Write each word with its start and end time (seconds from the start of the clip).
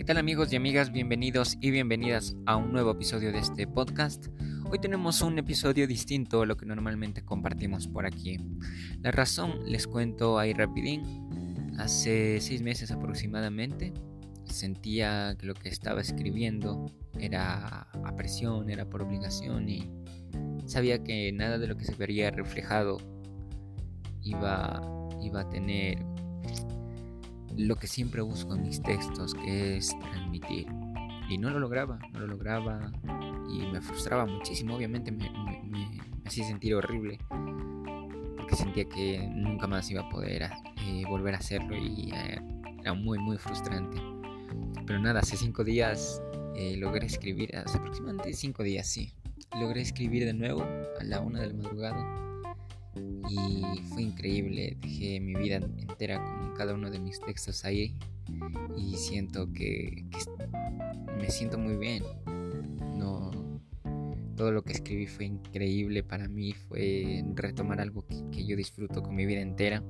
¿Qué 0.00 0.04
tal 0.04 0.16
amigos 0.16 0.50
y 0.50 0.56
amigas? 0.56 0.92
Bienvenidos 0.92 1.58
y 1.60 1.70
bienvenidas 1.70 2.34
a 2.46 2.56
un 2.56 2.72
nuevo 2.72 2.92
episodio 2.92 3.32
de 3.32 3.38
este 3.38 3.66
podcast. 3.66 4.28
Hoy 4.70 4.78
tenemos 4.78 5.20
un 5.20 5.38
episodio 5.38 5.86
distinto 5.86 6.40
a 6.40 6.46
lo 6.46 6.56
que 6.56 6.64
normalmente 6.64 7.22
compartimos 7.22 7.86
por 7.86 8.06
aquí. 8.06 8.38
La 9.02 9.10
razón 9.10 9.60
les 9.66 9.86
cuento 9.86 10.38
ahí 10.38 10.54
rapidín. 10.54 11.02
Hace 11.78 12.40
seis 12.40 12.62
meses 12.62 12.90
aproximadamente 12.90 13.92
sentía 14.46 15.36
que 15.38 15.44
lo 15.44 15.52
que 15.52 15.68
estaba 15.68 16.00
escribiendo 16.00 16.86
era 17.18 17.82
a 17.82 18.16
presión, 18.16 18.70
era 18.70 18.88
por 18.88 19.02
obligación 19.02 19.68
y 19.68 19.90
sabía 20.64 21.04
que 21.04 21.30
nada 21.30 21.58
de 21.58 21.66
lo 21.66 21.76
que 21.76 21.84
se 21.84 21.94
vería 21.94 22.30
reflejado 22.30 22.96
iba, 24.22 24.80
iba 25.20 25.42
a 25.42 25.50
tener 25.50 25.98
lo 27.56 27.76
que 27.76 27.86
siempre 27.86 28.22
busco 28.22 28.54
en 28.54 28.62
mis 28.62 28.82
textos, 28.82 29.34
que 29.34 29.76
es 29.76 29.96
transmitir. 29.98 30.66
Y 31.28 31.38
no 31.38 31.50
lo 31.50 31.60
lograba, 31.60 31.98
no 32.12 32.20
lo 32.20 32.26
lograba 32.26 32.92
y 33.48 33.66
me 33.66 33.80
frustraba 33.80 34.26
muchísimo, 34.26 34.74
obviamente 34.74 35.12
me, 35.12 35.30
hacía 36.24 36.44
sentir 36.44 36.74
horrible, 36.74 37.18
porque 38.36 38.56
sentía 38.56 38.88
que 38.88 39.28
nunca 39.32 39.66
más 39.66 39.90
iba 39.90 40.02
a 40.02 40.08
poder 40.08 40.42
eh, 40.42 41.04
volver 41.08 41.34
a 41.34 41.38
hacerlo 41.38 41.76
y 41.76 42.12
eh, 42.12 42.40
era 42.80 42.94
muy, 42.94 43.18
muy 43.18 43.36
frustrante. 43.38 44.00
Pero 44.86 44.98
nada, 44.98 45.20
hace 45.20 45.36
cinco 45.36 45.62
días 45.62 46.20
eh, 46.56 46.76
logré 46.76 47.06
escribir, 47.06 47.56
hace 47.56 47.78
aproximadamente 47.78 48.32
cinco 48.32 48.62
días, 48.62 48.86
sí, 48.86 49.12
logré 49.60 49.82
escribir 49.82 50.24
de 50.24 50.34
nuevo 50.34 50.62
a 50.98 51.04
la 51.04 51.20
una 51.20 51.40
de 51.40 51.48
la 51.48 51.54
madrugada 51.54 52.29
y 53.30 53.80
fue 53.88 54.02
increíble. 54.02 54.76
Dejé 54.80 55.20
mi 55.20 55.34
vida 55.34 55.56
entera 55.56 56.22
con 56.22 56.54
cada 56.54 56.74
uno 56.74 56.90
de 56.90 56.98
mis 56.98 57.20
textos 57.20 57.64
ahí 57.64 57.96
y 58.76 58.94
siento 58.96 59.52
que, 59.52 60.04
me 61.18 61.30
siento 61.30 61.58
muy 61.58 61.76
bien. 61.76 62.02
No, 62.96 63.30
todo 64.36 64.52
lo 64.52 64.62
que 64.62 64.72
escribí 64.72 65.06
fue 65.06 65.26
increíble 65.26 66.02
para 66.02 66.28
mí, 66.28 66.52
fue 66.52 67.24
retomar 67.34 67.80
algo 67.80 68.06
que, 68.06 68.16
que 68.30 68.46
yo 68.46 68.56
disfruto 68.56 69.02
con 69.02 69.14
mi 69.14 69.26
vida 69.26 69.40
entera. 69.40 69.82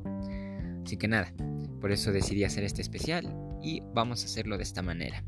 Así 0.85 0.97
que 0.97 1.09
nada, 1.09 1.33
por 1.81 1.93
eso 1.93 2.13
decidí 2.13 2.45
hacer 2.45 2.65
este 2.65 2.83
especial 2.83 3.35
y 3.63 3.83
vamos 3.95 4.23
a 4.23 4.27
hacerlo 4.27 4.57
de 4.57 4.65
esta 4.65 4.83
manera. 4.83 5.25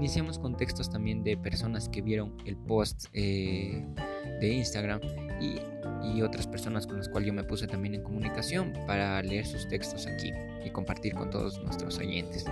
Iniciamos 0.00 0.38
con 0.38 0.56
textos 0.56 0.88
también 0.88 1.22
de 1.22 1.36
personas 1.36 1.86
que 1.86 2.00
vieron 2.00 2.34
el 2.46 2.56
post 2.56 3.08
eh, 3.12 3.84
de 4.40 4.48
Instagram 4.48 4.98
y, 5.38 5.60
otras 6.22 6.46
personas 6.46 6.86
con 6.86 6.96
las 6.96 7.08
cuales 7.08 7.26
yo 7.28 7.34
me 7.34 7.44
puse 7.44 7.66
también 7.66 7.94
en 7.94 8.02
comunicación 8.02 8.72
para 8.86 9.22
leer 9.22 9.46
sus 9.46 9.68
textos 9.68 10.06
aquí 10.06 10.32
y 10.64 10.70
compartir 10.70 11.14
con 11.14 11.28
todos 11.30 11.62
nuestros 11.62 11.98
oyentes. 11.98 12.46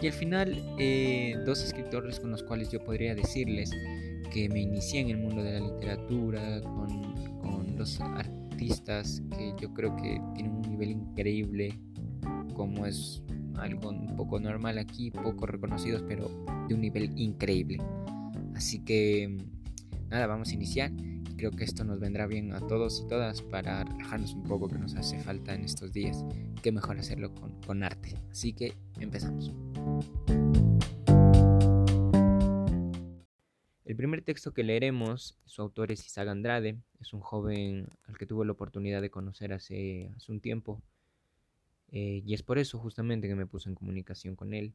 Y 0.00 0.06
al 0.06 0.12
final, 0.12 0.62
eh, 0.78 1.36
dos 1.46 1.62
escritores 1.62 2.20
con 2.20 2.30
los 2.30 2.42
cuales 2.42 2.70
yo 2.70 2.82
podría 2.84 3.14
decirles 3.14 3.70
que 4.30 4.48
me 4.50 4.60
inicié 4.60 5.00
en 5.00 5.10
el 5.10 5.18
mundo 5.18 5.42
de 5.42 5.58
la 5.58 5.60
literatura, 5.60 6.60
con, 6.62 7.40
con 7.40 7.76
los 7.78 8.00
artistas 8.00 9.22
que 9.30 9.54
yo 9.58 9.72
creo 9.72 9.96
que 9.96 10.20
tienen 10.34 10.52
un 10.52 10.62
nivel 10.62 10.90
increíble, 10.90 11.78
como 12.54 12.84
es 12.84 13.22
algo 13.60 13.90
un 13.90 14.16
poco 14.16 14.40
normal 14.40 14.78
aquí, 14.78 15.10
poco 15.10 15.46
reconocidos, 15.46 16.02
pero 16.06 16.28
de 16.68 16.74
un 16.74 16.80
nivel 16.80 17.12
increíble. 17.18 17.78
Así 18.54 18.84
que 18.84 19.36
nada, 20.08 20.26
vamos 20.26 20.50
a 20.50 20.54
iniciar. 20.54 20.90
Creo 21.36 21.52
que 21.52 21.64
esto 21.64 21.84
nos 21.84 22.00
vendrá 22.00 22.26
bien 22.26 22.52
a 22.52 22.60
todos 22.60 23.00
y 23.00 23.08
todas 23.08 23.40
para 23.42 23.84
relajarnos 23.84 24.34
un 24.34 24.42
poco 24.42 24.68
que 24.68 24.78
nos 24.78 24.94
hace 24.94 25.18
falta 25.20 25.54
en 25.54 25.64
estos 25.64 25.92
días. 25.92 26.24
Qué 26.62 26.72
mejor 26.72 26.98
hacerlo 26.98 27.34
con, 27.34 27.60
con 27.62 27.82
arte. 27.82 28.14
Así 28.30 28.52
que 28.52 28.74
empezamos. 28.98 29.52
El 33.90 33.96
primer 33.96 34.22
texto 34.22 34.52
que 34.52 34.62
leeremos, 34.62 35.36
su 35.46 35.62
autor 35.62 35.90
es 35.90 36.06
Isaac 36.06 36.28
Andrade, 36.28 36.76
es 37.00 37.12
un 37.12 37.20
joven 37.20 37.88
al 38.04 38.16
que 38.16 38.24
tuve 38.24 38.46
la 38.46 38.52
oportunidad 38.52 39.02
de 39.02 39.10
conocer 39.10 39.52
hace, 39.52 40.12
hace 40.16 40.30
un 40.30 40.40
tiempo 40.40 40.80
eh, 41.92 42.22
y 42.24 42.34
es 42.34 42.42
por 42.42 42.58
eso 42.58 42.78
justamente 42.78 43.26
que 43.26 43.34
me 43.34 43.46
puse 43.46 43.68
en 43.68 43.74
comunicación 43.74 44.36
con 44.36 44.54
él, 44.54 44.74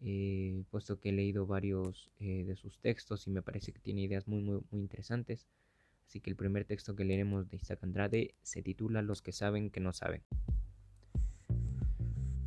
eh, 0.00 0.62
puesto 0.70 0.98
que 0.98 1.10
he 1.10 1.12
leído 1.12 1.46
varios 1.46 2.10
eh, 2.20 2.44
de 2.44 2.56
sus 2.56 2.78
textos 2.78 3.26
y 3.26 3.30
me 3.30 3.42
parece 3.42 3.72
que 3.72 3.80
tiene 3.80 4.02
ideas 4.02 4.26
muy, 4.26 4.40
muy, 4.40 4.60
muy 4.70 4.80
interesantes. 4.80 5.46
Así 6.06 6.20
que 6.20 6.30
el 6.30 6.36
primer 6.36 6.64
texto 6.64 6.96
que 6.96 7.04
leeremos 7.04 7.50
de 7.50 7.58
Isaac 7.58 7.80
Andrade 7.82 8.34
se 8.42 8.62
titula 8.62 9.02
Los 9.02 9.20
que 9.20 9.32
saben 9.32 9.70
que 9.70 9.80
no 9.80 9.92
saben. 9.92 10.22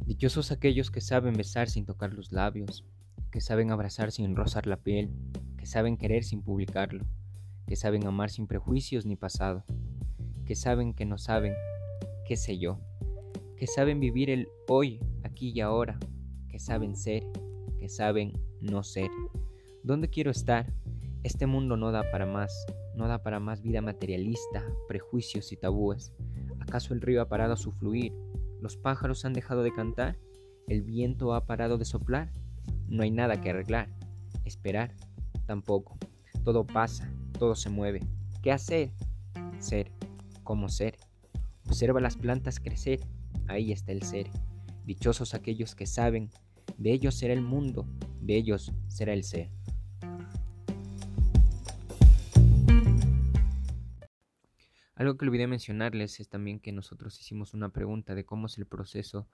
Dichosos 0.05 0.51
aquellos 0.51 0.89
que 0.89 1.01
saben 1.01 1.33
besar 1.33 1.69
sin 1.69 1.85
tocar 1.85 2.13
los 2.13 2.31
labios, 2.31 2.83
que 3.31 3.39
saben 3.39 3.69
abrazar 3.69 4.11
sin 4.11 4.35
rozar 4.35 4.65
la 4.65 4.77
piel, 4.77 5.11
que 5.57 5.67
saben 5.67 5.95
querer 5.95 6.23
sin 6.23 6.41
publicarlo, 6.41 7.05
que 7.67 7.75
saben 7.75 8.07
amar 8.07 8.31
sin 8.31 8.47
prejuicios 8.47 9.05
ni 9.05 9.15
pasado, 9.15 9.63
que 10.45 10.55
saben 10.55 10.95
que 10.95 11.05
no 11.05 11.19
saben, 11.19 11.53
qué 12.25 12.35
sé 12.35 12.57
yo 12.57 12.79
que 13.61 13.67
saben 13.67 13.99
vivir 13.99 14.31
el 14.31 14.49
hoy, 14.67 14.99
aquí 15.21 15.51
y 15.53 15.61
ahora, 15.61 15.99
que 16.49 16.57
saben 16.57 16.95
ser, 16.95 17.23
que 17.77 17.89
saben 17.89 18.33
no 18.59 18.81
ser. 18.81 19.11
¿Dónde 19.83 20.09
quiero 20.09 20.31
estar? 20.31 20.73
Este 21.21 21.45
mundo 21.45 21.77
no 21.77 21.91
da 21.91 22.09
para 22.09 22.25
más, 22.25 22.65
no 22.95 23.07
da 23.07 23.21
para 23.21 23.39
más 23.39 23.61
vida 23.61 23.79
materialista, 23.79 24.65
prejuicios 24.87 25.51
y 25.51 25.57
tabúes. 25.57 26.11
¿Acaso 26.59 26.95
el 26.95 27.01
río 27.01 27.21
ha 27.21 27.29
parado 27.29 27.55
su 27.55 27.71
fluir? 27.71 28.11
¿Los 28.61 28.77
pájaros 28.77 29.25
han 29.25 29.33
dejado 29.33 29.61
de 29.61 29.71
cantar? 29.71 30.17
¿El 30.67 30.81
viento 30.81 31.35
ha 31.35 31.45
parado 31.45 31.77
de 31.77 31.85
soplar? 31.85 32.33
No 32.87 33.03
hay 33.03 33.11
nada 33.11 33.41
que 33.41 33.51
arreglar. 33.51 33.89
Esperar, 34.43 34.95
tampoco. 35.45 35.99
Todo 36.43 36.65
pasa, 36.65 37.13
todo 37.37 37.53
se 37.53 37.69
mueve. 37.69 37.99
¿Qué 38.41 38.51
hacer? 38.51 38.89
Ser, 39.59 39.91
¿cómo 40.43 40.67
ser? 40.67 40.97
Observa 41.67 42.01
las 42.01 42.17
plantas 42.17 42.59
crecer, 42.59 43.01
ahí 43.51 43.71
está 43.71 43.91
el 43.91 44.03
ser. 44.03 44.27
Dichosos 44.85 45.33
aquellos 45.33 45.75
que 45.75 45.85
saben, 45.85 46.29
de 46.77 46.91
ellos 46.91 47.15
será 47.15 47.33
el 47.33 47.41
mundo, 47.41 47.85
de 48.21 48.35
ellos 48.37 48.71
será 48.87 49.13
el 49.13 49.23
ser. 49.23 49.49
Algo 54.95 55.17
que 55.17 55.25
olvidé 55.25 55.47
mencionarles 55.47 56.19
es 56.19 56.29
también 56.29 56.59
que 56.59 56.71
nosotros 56.71 57.19
hicimos 57.19 57.53
una 57.53 57.69
pregunta 57.69 58.13
de 58.13 58.23
cómo 58.23 58.45
es 58.45 58.57
el 58.57 58.67
proceso 58.67 59.27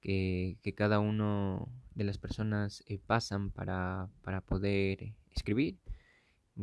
que, 0.00 0.58
cada 0.76 1.00
uno 1.00 1.68
de 1.94 2.04
las 2.04 2.18
personas 2.18 2.84
eh, 2.86 2.98
pasan 2.98 3.50
para, 3.50 4.10
para 4.22 4.42
poder 4.42 5.14
escribir 5.34 5.78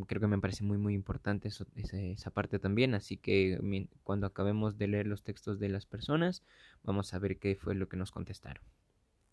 creo 0.06 0.20
que 0.20 0.26
me 0.26 0.38
parece 0.38 0.64
muy 0.64 0.76
muy 0.76 0.94
importante 0.94 1.48
esa, 1.48 2.30
parte 2.30 2.58
también 2.58 2.94
así 2.94 3.16
que 3.16 3.58
cuando 4.02 4.26
acabemos 4.26 4.76
de 4.76 4.88
leer 4.88 5.06
los 5.06 5.22
textos 5.22 5.60
de 5.60 5.68
las 5.68 5.86
personas 5.86 6.42
vamos 6.82 7.14
a 7.14 7.18
ver 7.18 7.38
qué 7.38 7.54
fue 7.54 7.74
lo 7.74 7.88
que 7.88 7.96
nos 7.96 8.10
contestaron. 8.10 8.62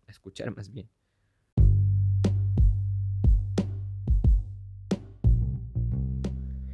A 0.07 0.11
escuchar 0.11 0.55
más 0.55 0.71
bien. 0.71 0.89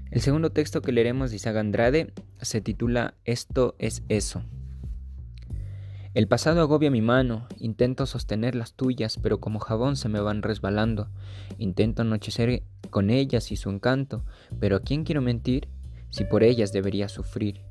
El 0.09 0.22
segundo 0.22 0.52
texto 0.52 0.81
que 0.81 0.92
leeremos 0.92 1.30
de 1.30 1.36
Isaac 1.36 1.58
Andrade 1.58 2.14
se 2.42 2.62
titula 2.62 3.16
Esto 3.24 3.75
es 3.78 4.04
eso 4.09 4.44
el 6.17 6.28
pasado 6.28 6.61
agobia 6.61 6.89
mi 6.89 7.03
mano, 7.03 7.45
intento 7.59 8.07
sostener 8.07 8.55
las 8.55 8.73
tuyas, 8.73 9.19
pero 9.22 9.39
como 9.39 9.59
jabón 9.59 9.95
se 9.95 10.09
me 10.09 10.19
van 10.19 10.41
resbalando. 10.41 11.09
Intento 11.59 12.01
anochecer 12.01 12.63
con 12.89 13.11
ellas 13.11 13.51
y 13.51 13.55
su 13.55 13.69
encanto, 13.69 14.25
pero 14.59 14.77
¿a 14.77 14.79
quién 14.79 15.03
quiero 15.03 15.22
mentir? 15.22 15.67
Si 16.09 16.23
por 16.23 16.41
ellas 16.41 16.73
debería 16.73 17.07
sufrir. 17.07 17.61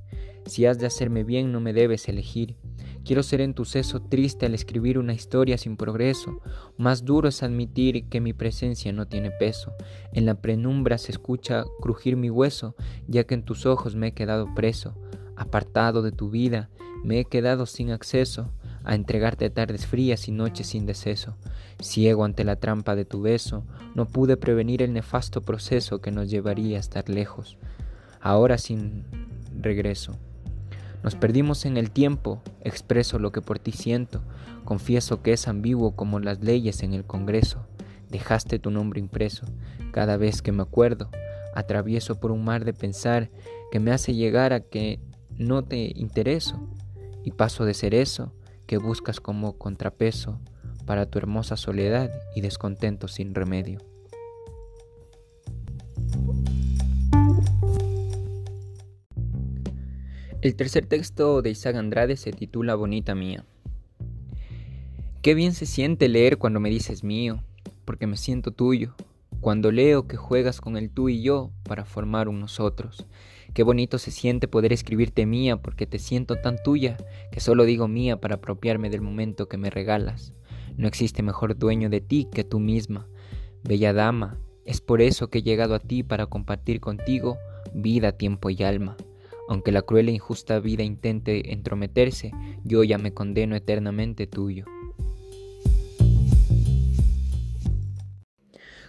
Si 0.44 0.64
has 0.64 0.78
de 0.78 0.86
hacerme 0.86 1.24
bien 1.24 1.50
no 1.50 1.58
me 1.58 1.72
debes 1.72 2.08
elegir. 2.08 2.56
Quiero 3.04 3.24
ser 3.24 3.40
en 3.40 3.52
tu 3.52 3.64
seso 3.64 4.00
triste 4.00 4.46
al 4.46 4.54
escribir 4.54 5.00
una 5.00 5.12
historia 5.12 5.58
sin 5.58 5.76
progreso. 5.76 6.40
Más 6.78 7.04
duro 7.04 7.28
es 7.28 7.42
admitir 7.42 8.08
que 8.08 8.20
mi 8.20 8.32
presencia 8.32 8.92
no 8.92 9.08
tiene 9.08 9.32
peso. 9.32 9.72
En 10.12 10.24
la 10.24 10.36
penumbra 10.36 10.98
se 10.98 11.10
escucha 11.10 11.64
crujir 11.80 12.16
mi 12.16 12.30
hueso, 12.30 12.76
ya 13.08 13.24
que 13.24 13.34
en 13.34 13.42
tus 13.42 13.66
ojos 13.66 13.96
me 13.96 14.06
he 14.06 14.12
quedado 14.12 14.54
preso. 14.54 14.94
Apartado 15.34 16.00
de 16.00 16.12
tu 16.12 16.30
vida, 16.30 16.70
me 17.06 17.20
he 17.20 17.24
quedado 17.24 17.66
sin 17.66 17.92
acceso 17.92 18.50
a 18.82 18.96
entregarte 18.96 19.48
tardes 19.48 19.86
frías 19.86 20.26
y 20.26 20.32
noches 20.32 20.66
sin 20.66 20.86
deceso. 20.86 21.36
Ciego 21.80 22.24
ante 22.24 22.42
la 22.42 22.56
trampa 22.56 22.96
de 22.96 23.04
tu 23.04 23.22
beso, 23.22 23.64
no 23.94 24.06
pude 24.06 24.36
prevenir 24.36 24.82
el 24.82 24.92
nefasto 24.92 25.40
proceso 25.40 26.00
que 26.00 26.10
nos 26.10 26.28
llevaría 26.28 26.78
a 26.78 26.80
estar 26.80 27.08
lejos. 27.08 27.58
Ahora 28.20 28.58
sin 28.58 29.04
regreso. 29.56 30.16
Nos 31.04 31.14
perdimos 31.14 31.64
en 31.64 31.76
el 31.76 31.92
tiempo, 31.92 32.42
expreso 32.62 33.20
lo 33.20 33.30
que 33.30 33.40
por 33.40 33.60
ti 33.60 33.70
siento, 33.70 34.22
confieso 34.64 35.22
que 35.22 35.32
es 35.32 35.46
ambiguo 35.46 35.94
como 35.94 36.18
las 36.18 36.42
leyes 36.42 36.82
en 36.82 36.92
el 36.92 37.04
Congreso. 37.04 37.68
Dejaste 38.10 38.58
tu 38.58 38.72
nombre 38.72 38.98
impreso, 38.98 39.46
cada 39.92 40.16
vez 40.16 40.42
que 40.42 40.50
me 40.50 40.62
acuerdo, 40.62 41.08
atravieso 41.54 42.18
por 42.18 42.32
un 42.32 42.44
mar 42.44 42.64
de 42.64 42.72
pensar 42.72 43.30
que 43.70 43.78
me 43.78 43.92
hace 43.92 44.14
llegar 44.14 44.52
a 44.52 44.58
que 44.58 44.98
no 45.38 45.62
te 45.62 45.92
intereso 45.94 46.58
y 47.26 47.32
paso 47.32 47.64
de 47.64 47.74
ser 47.74 47.92
eso 47.92 48.32
que 48.68 48.78
buscas 48.78 49.18
como 49.18 49.58
contrapeso 49.58 50.38
para 50.86 51.06
tu 51.06 51.18
hermosa 51.18 51.56
soledad 51.56 52.08
y 52.36 52.40
descontento 52.40 53.08
sin 53.08 53.34
remedio. 53.34 53.80
El 60.40 60.54
tercer 60.54 60.86
texto 60.86 61.42
de 61.42 61.50
Isaac 61.50 61.74
Andrade 61.74 62.16
se 62.16 62.30
titula 62.30 62.76
Bonita 62.76 63.16
Mía. 63.16 63.44
Qué 65.20 65.34
bien 65.34 65.52
se 65.52 65.66
siente 65.66 66.08
leer 66.08 66.38
cuando 66.38 66.60
me 66.60 66.70
dices 66.70 67.02
mío, 67.02 67.42
porque 67.84 68.06
me 68.06 68.16
siento 68.16 68.52
tuyo, 68.52 68.94
cuando 69.40 69.70
leo 69.70 70.06
que 70.06 70.16
juegas 70.16 70.60
con 70.60 70.76
el 70.76 70.90
tú 70.90 71.08
y 71.08 71.22
yo 71.22 71.52
para 71.62 71.84
formar 71.84 72.28
un 72.28 72.40
nosotros. 72.40 73.06
Qué 73.54 73.62
bonito 73.62 73.98
se 73.98 74.10
siente 74.10 74.48
poder 74.48 74.72
escribirte 74.72 75.24
mía 75.24 75.56
porque 75.56 75.86
te 75.86 75.98
siento 75.98 76.36
tan 76.36 76.62
tuya 76.62 76.96
que 77.32 77.40
solo 77.40 77.64
digo 77.64 77.88
mía 77.88 78.20
para 78.20 78.36
apropiarme 78.36 78.90
del 78.90 79.00
momento 79.00 79.48
que 79.48 79.56
me 79.56 79.70
regalas. 79.70 80.34
No 80.76 80.88
existe 80.88 81.22
mejor 81.22 81.56
dueño 81.56 81.88
de 81.88 82.00
ti 82.00 82.28
que 82.32 82.44
tú 82.44 82.60
misma. 82.60 83.08
Bella 83.64 83.92
dama, 83.92 84.38
es 84.64 84.80
por 84.80 85.00
eso 85.00 85.28
que 85.28 85.38
he 85.38 85.42
llegado 85.42 85.74
a 85.74 85.78
ti 85.78 86.02
para 86.02 86.26
compartir 86.26 86.80
contigo 86.80 87.38
vida, 87.72 88.12
tiempo 88.12 88.50
y 88.50 88.62
alma. 88.62 88.96
Aunque 89.48 89.72
la 89.72 89.82
cruel 89.82 90.08
e 90.08 90.12
injusta 90.12 90.58
vida 90.58 90.82
intente 90.82 91.52
entrometerse, 91.52 92.32
yo 92.64 92.82
ya 92.82 92.98
me 92.98 93.14
condeno 93.14 93.54
eternamente 93.54 94.26
tuyo. 94.26 94.64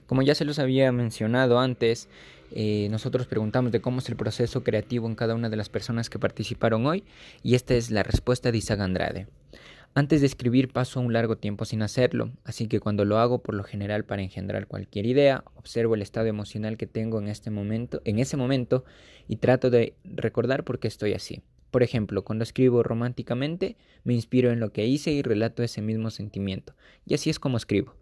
Como 0.08 0.22
ya 0.22 0.36
se 0.36 0.46
los 0.46 0.58
había 0.58 0.92
mencionado 0.92 1.60
antes, 1.60 2.08
eh, 2.52 2.88
nosotros 2.90 3.28
preguntamos 3.28 3.74
de 3.74 3.82
cómo 3.82 4.00
es 4.00 4.08
el 4.08 4.16
proceso 4.16 4.64
creativo 4.64 5.08
en 5.08 5.16
cada 5.16 5.36
una 5.36 5.50
de 5.50 5.58
las 5.58 5.68
personas 5.68 6.10
que 6.10 6.18
participaron 6.18 6.86
hoy 6.86 7.04
y 7.44 7.56
esta 7.56 7.76
es 7.76 7.92
la 7.92 8.04
respuesta 8.04 8.52
de 8.52 8.58
Isaac 8.58 8.80
Andrade. 8.80 9.28
Antes 9.94 10.22
de 10.22 10.28
escribir 10.28 10.72
paso 10.72 11.02
un 11.02 11.12
largo 11.12 11.38
tiempo 11.38 11.66
sin 11.66 11.82
hacerlo, 11.82 12.32
así 12.46 12.68
que 12.68 12.80
cuando 12.80 13.04
lo 13.04 13.18
hago 13.18 13.40
por 13.40 13.56
lo 13.56 13.64
general 13.64 14.06
para 14.06 14.22
engendrar 14.22 14.68
cualquier 14.68 15.06
idea, 15.08 15.44
observo 15.56 15.96
el 15.96 16.02
estado 16.02 16.28
emocional 16.28 16.78
que 16.78 16.88
tengo 16.88 17.20
en 17.20 17.28
este 17.28 17.50
momento, 17.50 18.02
en 18.06 18.20
ese 18.20 18.38
momento 18.38 18.86
y 19.28 19.38
trato 19.38 19.70
de 19.70 19.96
recordar 20.06 20.64
por 20.64 20.80
qué 20.80 20.88
estoy 20.88 21.14
así. 21.14 21.42
Por 21.72 21.84
ejemplo, 21.84 22.24
cuando 22.24 22.44
escribo 22.44 22.82
románticamente, 22.82 23.76
me 24.06 24.14
inspiro 24.14 24.52
en 24.52 24.62
lo 24.62 24.72
que 24.72 24.86
hice 24.86 25.12
y 25.12 25.22
relato 25.22 25.64
ese 25.64 25.82
mismo 25.82 26.12
sentimiento. 26.12 26.76
Y 27.06 27.14
así 27.14 27.30
es 27.30 27.40
como 27.40 27.58
escribo. 27.58 27.96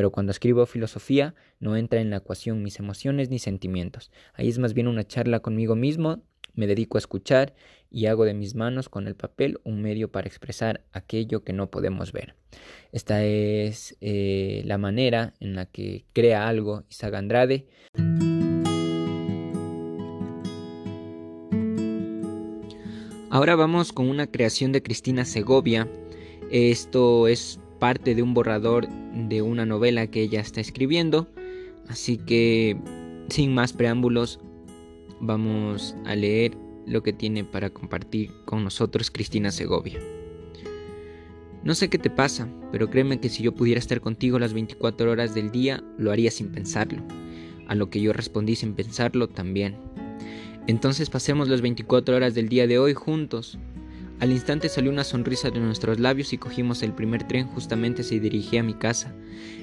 Pero 0.00 0.12
cuando 0.12 0.32
escribo 0.32 0.64
filosofía, 0.64 1.34
no 1.58 1.76
entra 1.76 2.00
en 2.00 2.08
la 2.08 2.16
ecuación 2.16 2.62
mis 2.62 2.78
emociones 2.78 3.28
ni 3.28 3.38
sentimientos. 3.38 4.10
Ahí 4.32 4.48
es 4.48 4.58
más 4.58 4.72
bien 4.72 4.88
una 4.88 5.06
charla 5.06 5.40
conmigo 5.40 5.76
mismo, 5.76 6.22
me 6.54 6.66
dedico 6.66 6.96
a 6.96 7.00
escuchar 7.00 7.52
y 7.90 8.06
hago 8.06 8.24
de 8.24 8.32
mis 8.32 8.54
manos 8.54 8.88
con 8.88 9.06
el 9.06 9.14
papel 9.14 9.60
un 9.62 9.82
medio 9.82 10.10
para 10.10 10.26
expresar 10.26 10.86
aquello 10.92 11.44
que 11.44 11.52
no 11.52 11.70
podemos 11.70 12.12
ver. 12.12 12.34
Esta 12.92 13.22
es 13.26 13.98
eh, 14.00 14.62
la 14.64 14.78
manera 14.78 15.34
en 15.38 15.54
la 15.54 15.66
que 15.66 16.06
crea 16.14 16.48
algo 16.48 16.84
Isaac 16.88 17.12
Andrade. 17.12 17.66
Ahora 23.28 23.54
vamos 23.54 23.92
con 23.92 24.08
una 24.08 24.28
creación 24.28 24.72
de 24.72 24.82
Cristina 24.82 25.26
Segovia. 25.26 25.86
Esto 26.50 27.28
es 27.28 27.60
parte 27.80 28.14
de 28.14 28.22
un 28.22 28.34
borrador 28.34 28.86
de 28.88 29.42
una 29.42 29.66
novela 29.66 30.06
que 30.06 30.22
ella 30.22 30.40
está 30.40 30.60
escribiendo. 30.60 31.28
Así 31.88 32.18
que, 32.18 32.76
sin 33.28 33.52
más 33.52 33.72
preámbulos, 33.72 34.38
vamos 35.20 35.96
a 36.04 36.14
leer 36.14 36.56
lo 36.86 37.02
que 37.02 37.12
tiene 37.12 37.42
para 37.42 37.70
compartir 37.70 38.30
con 38.44 38.62
nosotros 38.62 39.10
Cristina 39.10 39.50
Segovia. 39.50 39.98
No 41.62 41.74
sé 41.74 41.90
qué 41.90 41.98
te 41.98 42.08
pasa, 42.08 42.48
pero 42.72 42.88
créeme 42.88 43.20
que 43.20 43.28
si 43.28 43.42
yo 43.42 43.54
pudiera 43.54 43.78
estar 43.78 44.00
contigo 44.00 44.38
las 44.38 44.54
24 44.54 45.10
horas 45.10 45.34
del 45.34 45.50
día, 45.50 45.82
lo 45.98 46.10
haría 46.10 46.30
sin 46.30 46.52
pensarlo. 46.52 47.02
A 47.66 47.74
lo 47.74 47.90
que 47.90 48.00
yo 48.00 48.12
respondí 48.12 48.56
sin 48.56 48.74
pensarlo 48.74 49.28
también. 49.28 49.76
Entonces 50.66 51.10
pasemos 51.10 51.48
las 51.48 51.60
24 51.60 52.16
horas 52.16 52.34
del 52.34 52.48
día 52.48 52.66
de 52.66 52.78
hoy 52.78 52.94
juntos, 52.94 53.58
al 54.20 54.32
instante 54.32 54.68
salió 54.68 54.92
una 54.92 55.02
sonrisa 55.02 55.50
de 55.50 55.60
nuestros 55.60 55.98
labios 55.98 56.34
y 56.34 56.38
cogimos 56.38 56.82
el 56.82 56.92
primer 56.92 57.26
tren 57.26 57.46
justamente 57.46 58.02
se 58.02 58.20
dirigía 58.20 58.60
a 58.60 58.62
mi 58.62 58.74
casa. 58.74 59.14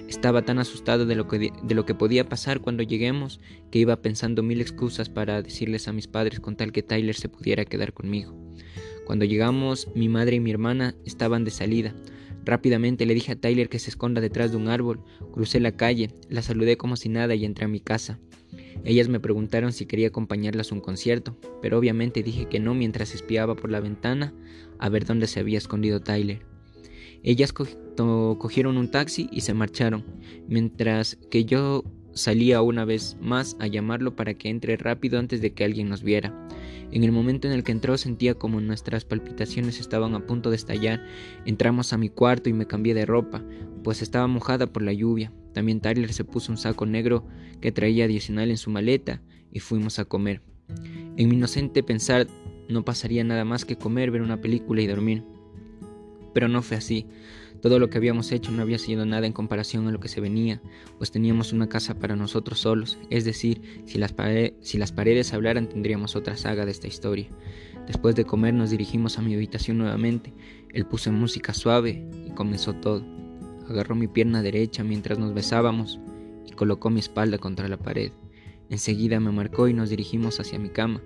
Estaba 0.08 0.42
tan 0.42 0.58
asustado 0.58 1.06
de 1.06 1.16
lo, 1.16 1.28
que, 1.28 1.52
de 1.62 1.76
lo 1.76 1.86
que 1.86 1.94
podía 1.94 2.28
pasar 2.28 2.60
cuando 2.60 2.82
lleguemos 2.82 3.40
que 3.70 3.78
iba 3.78 4.02
pensando 4.02 4.42
mil 4.42 4.60
excusas 4.60 5.10
para 5.10 5.44
decirles 5.44 5.88
a 5.88 5.94
mis 5.94 6.08
padres 6.08 6.40
con 6.40 6.56
tal 6.56 6.72
que 6.72 6.82
Tyler 6.82 7.16
se 7.16 7.30
pudiera 7.30 7.66
quedar 7.66 7.94
conmigo. 7.94 8.36
Cuando 9.06 9.26
llegamos, 9.26 9.90
mi 9.94 10.10
madre 10.10 10.38
y 10.38 10.40
mi 10.40 10.50
hermana 10.50 10.96
estaban 11.06 11.44
de 11.44 11.52
salida. 11.52 11.94
Rápidamente 12.44 13.06
le 13.06 13.14
dije 13.14 13.34
a 13.34 13.40
Tyler 13.40 13.70
que 13.70 13.78
se 13.78 13.92
esconda 13.92 14.22
detrás 14.22 14.50
de 14.50 14.58
un 14.58 14.70
árbol, 14.70 15.04
crucé 15.34 15.60
la 15.60 15.74
calle, 15.74 16.10
la 16.30 16.42
saludé 16.42 16.78
como 16.78 16.96
si 16.96 17.10
nada 17.10 17.36
y 17.36 17.46
entré 17.46 17.66
a 17.66 17.68
mi 17.70 17.80
casa. 17.80 18.20
Ellas 18.84 19.10
me 19.10 19.20
preguntaron 19.20 19.74
si 19.74 19.86
quería 19.86 20.08
acompañarlas 20.08 20.72
a 20.72 20.76
un 20.76 20.82
concierto, 20.82 21.38
pero 21.62 21.78
obviamente 21.78 22.24
dije 22.24 22.46
que 22.46 22.60
no 22.60 22.74
mientras 22.74 23.14
espiaba 23.14 23.56
por 23.56 23.72
la 23.72 23.80
ventana 23.80 24.34
a 24.80 24.90
ver 24.90 25.06
dónde 25.06 25.28
se 25.28 25.40
había 25.40 25.58
escondido 25.58 26.00
Tyler. 26.00 26.46
Ellas 27.24 27.52
cogieron 27.54 28.78
un 28.78 28.92
taxi 28.92 29.28
y 29.32 29.42
se 29.42 29.54
marcharon, 29.54 30.06
mientras 30.48 31.18
que 31.30 31.46
yo 31.46 31.84
salía 32.14 32.62
una 32.62 32.86
vez 32.86 33.18
más 33.22 33.56
a 33.60 33.68
llamarlo 33.68 34.16
para 34.16 34.34
que 34.34 34.50
entre 34.50 34.78
rápido 34.78 35.20
antes 35.20 35.42
de 35.42 35.54
que 35.54 35.64
alguien 35.64 35.90
nos 35.90 36.04
viera. 36.04 36.34
En 36.92 37.04
el 37.04 37.12
momento 37.12 37.48
en 37.48 37.54
el 37.54 37.64
que 37.64 37.74
entró 37.74 37.98
sentía 37.98 38.36
como 38.36 38.62
nuestras 38.62 39.04
palpitaciones 39.04 39.80
estaban 39.80 40.16
a 40.16 40.26
punto 40.26 40.50
de 40.50 40.56
estallar. 40.56 41.06
Entramos 41.46 41.92
a 41.92 41.98
mi 41.98 42.10
cuarto 42.10 42.50
y 42.50 42.54
me 42.54 42.66
cambié 42.66 42.94
de 42.94 43.06
ropa, 43.06 43.44
pues 43.84 44.02
estaba 44.02 44.28
mojada 44.28 44.68
por 44.68 44.84
la 44.84 44.94
lluvia. 44.94 45.34
También 45.58 45.82
Tyler 45.82 46.14
se 46.14 46.24
puso 46.24 46.52
un 46.52 46.58
saco 46.60 46.86
negro 46.86 47.26
que 47.62 47.72
traía 47.72 48.06
adicional 48.06 48.52
en 48.52 48.58
su 48.58 48.70
maleta 48.70 49.24
y 49.52 49.60
fuimos 49.60 49.98
a 49.98 50.06
comer. 50.06 50.44
En 51.16 51.30
mi 51.30 51.36
inocente 51.36 51.82
pensar 51.82 52.28
no 52.70 52.86
pasaría 52.86 53.24
nada 53.24 53.44
más 53.44 53.66
que 53.66 53.76
comer, 53.76 54.12
ver 54.12 54.22
una 54.22 54.40
película 54.40 54.84
y 54.84 54.86
dormir. 54.86 55.24
Pero 56.32 56.48
no 56.48 56.62
fue 56.62 56.78
así. 56.78 57.08
Todo 57.60 57.80
lo 57.80 57.90
que 57.90 57.98
habíamos 57.98 58.32
hecho 58.32 58.52
no 58.52 58.62
había 58.62 58.78
sido 58.78 59.08
nada 59.08 59.26
en 59.26 59.34
comparación 59.34 59.88
a 59.88 59.92
lo 59.92 60.00
que 60.00 60.10
se 60.10 60.22
venía, 60.22 60.62
pues 61.00 61.10
teníamos 61.10 61.54
una 61.54 61.68
casa 61.68 61.96
para 61.98 62.16
nosotros 62.16 62.60
solos, 62.60 63.00
es 63.10 63.26
decir, 63.26 63.82
si 63.88 63.98
las, 63.98 64.14
si 64.62 64.78
las 64.78 64.92
paredes 64.92 65.34
hablaran 65.34 65.70
tendríamos 65.70 66.16
otra 66.16 66.38
saga 66.38 66.66
de 66.66 66.72
esta 66.72 66.86
historia. 66.86 67.30
Después 67.88 68.14
de 68.14 68.26
comer 68.26 68.54
nos 68.54 68.70
dirigimos 68.70 69.18
a 69.18 69.24
mi 69.24 69.34
habitación 69.34 69.80
nuevamente, 69.80 70.36
él 70.72 70.86
puso 70.86 71.12
música 71.12 71.56
suave 71.56 72.08
y 72.28 72.30
comenzó 72.36 72.76
todo. 72.76 73.17
Agarró 73.70 73.96
mi 73.96 74.08
pierna 74.08 74.42
derecha 74.42 74.84
mientras 74.84 75.20
nos 75.20 75.34
besábamos 75.34 76.00
y 76.46 76.52
colocó 76.52 76.90
mi 76.90 77.00
espalda 77.00 77.38
contra 77.38 77.68
la 77.68 77.78
pared. 77.78 78.12
Enseguida 78.70 79.20
me 79.20 79.32
marcó 79.32 79.68
y 79.68 79.74
nos 79.74 79.90
dirigimos 79.90 80.40
hacia 80.40 80.60
mi 80.60 80.70
cama. 80.70 81.02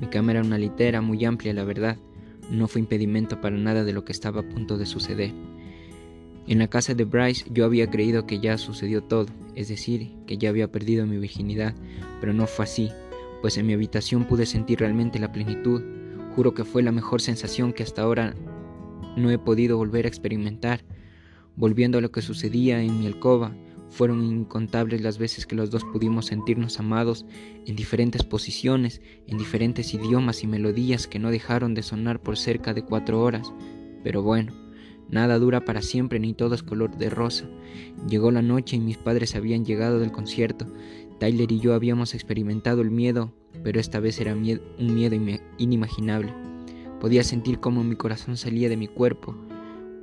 Mi 0.00 0.08
cama 0.08 0.32
era 0.32 0.42
una 0.42 0.58
litera 0.58 1.00
muy 1.00 1.24
amplia, 1.24 1.52
la 1.54 1.64
verdad. 1.64 1.96
No 2.50 2.68
fue 2.68 2.80
impedimento 2.80 3.40
para 3.40 3.56
nada 3.56 3.84
de 3.84 3.92
lo 3.92 4.04
que 4.04 4.12
estaba 4.12 4.40
a 4.40 4.48
punto 4.48 4.76
de 4.76 4.86
suceder. 4.86 5.32
En 6.46 6.58
la 6.58 6.68
casa 6.68 6.94
de 6.94 7.04
Bryce 7.04 7.46
yo 7.50 7.64
había 7.64 7.90
creído 7.90 8.26
que 8.26 8.38
ya 8.38 8.58
sucedió 8.58 9.02
todo, 9.02 9.26
es 9.54 9.68
decir, 9.68 10.12
que 10.26 10.36
ya 10.36 10.50
había 10.50 10.70
perdido 10.70 11.06
mi 11.06 11.16
virginidad, 11.16 11.74
pero 12.20 12.34
no 12.34 12.46
fue 12.46 12.64
así, 12.64 12.90
pues 13.40 13.56
en 13.56 13.66
mi 13.66 13.72
habitación 13.72 14.24
pude 14.24 14.44
sentir 14.44 14.80
realmente 14.80 15.18
la 15.18 15.32
plenitud. 15.32 15.82
Juro 16.36 16.52
que 16.52 16.64
fue 16.64 16.82
la 16.82 16.92
mejor 16.92 17.22
sensación 17.22 17.72
que 17.72 17.82
hasta 17.82 18.02
ahora 18.02 18.34
no 19.16 19.30
he 19.30 19.38
podido 19.38 19.78
volver 19.78 20.04
a 20.04 20.08
experimentar. 20.08 20.84
Volviendo 21.56 21.98
a 21.98 22.00
lo 22.00 22.10
que 22.10 22.22
sucedía 22.22 22.82
en 22.82 22.98
mi 22.98 23.06
alcoba, 23.06 23.54
fueron 23.88 24.24
incontables 24.24 25.02
las 25.02 25.18
veces 25.18 25.46
que 25.46 25.54
los 25.54 25.70
dos 25.70 25.84
pudimos 25.84 26.26
sentirnos 26.26 26.80
amados 26.80 27.26
en 27.64 27.76
diferentes 27.76 28.24
posiciones, 28.24 29.00
en 29.28 29.38
diferentes 29.38 29.94
idiomas 29.94 30.42
y 30.42 30.48
melodías 30.48 31.06
que 31.06 31.20
no 31.20 31.30
dejaron 31.30 31.74
de 31.74 31.84
sonar 31.84 32.20
por 32.20 32.36
cerca 32.36 32.74
de 32.74 32.82
cuatro 32.82 33.22
horas. 33.22 33.52
Pero 34.02 34.20
bueno, 34.22 34.52
nada 35.10 35.38
dura 35.38 35.64
para 35.64 35.80
siempre 35.80 36.18
ni 36.18 36.34
todo 36.34 36.56
es 36.56 36.64
color 36.64 36.96
de 36.96 37.08
rosa. 37.08 37.48
Llegó 38.08 38.32
la 38.32 38.42
noche 38.42 38.76
y 38.76 38.80
mis 38.80 38.98
padres 38.98 39.36
habían 39.36 39.64
llegado 39.64 40.00
del 40.00 40.10
concierto. 40.10 40.66
Tyler 41.20 41.52
y 41.52 41.60
yo 41.60 41.74
habíamos 41.74 42.14
experimentado 42.14 42.82
el 42.82 42.90
miedo, 42.90 43.32
pero 43.62 43.78
esta 43.78 44.00
vez 44.00 44.20
era 44.20 44.34
un 44.34 44.42
miedo 44.42 45.16
inimaginable. 45.58 46.34
Podía 47.00 47.22
sentir 47.22 47.60
cómo 47.60 47.84
mi 47.84 47.94
corazón 47.94 48.36
salía 48.36 48.68
de 48.68 48.76
mi 48.76 48.88
cuerpo. 48.88 49.36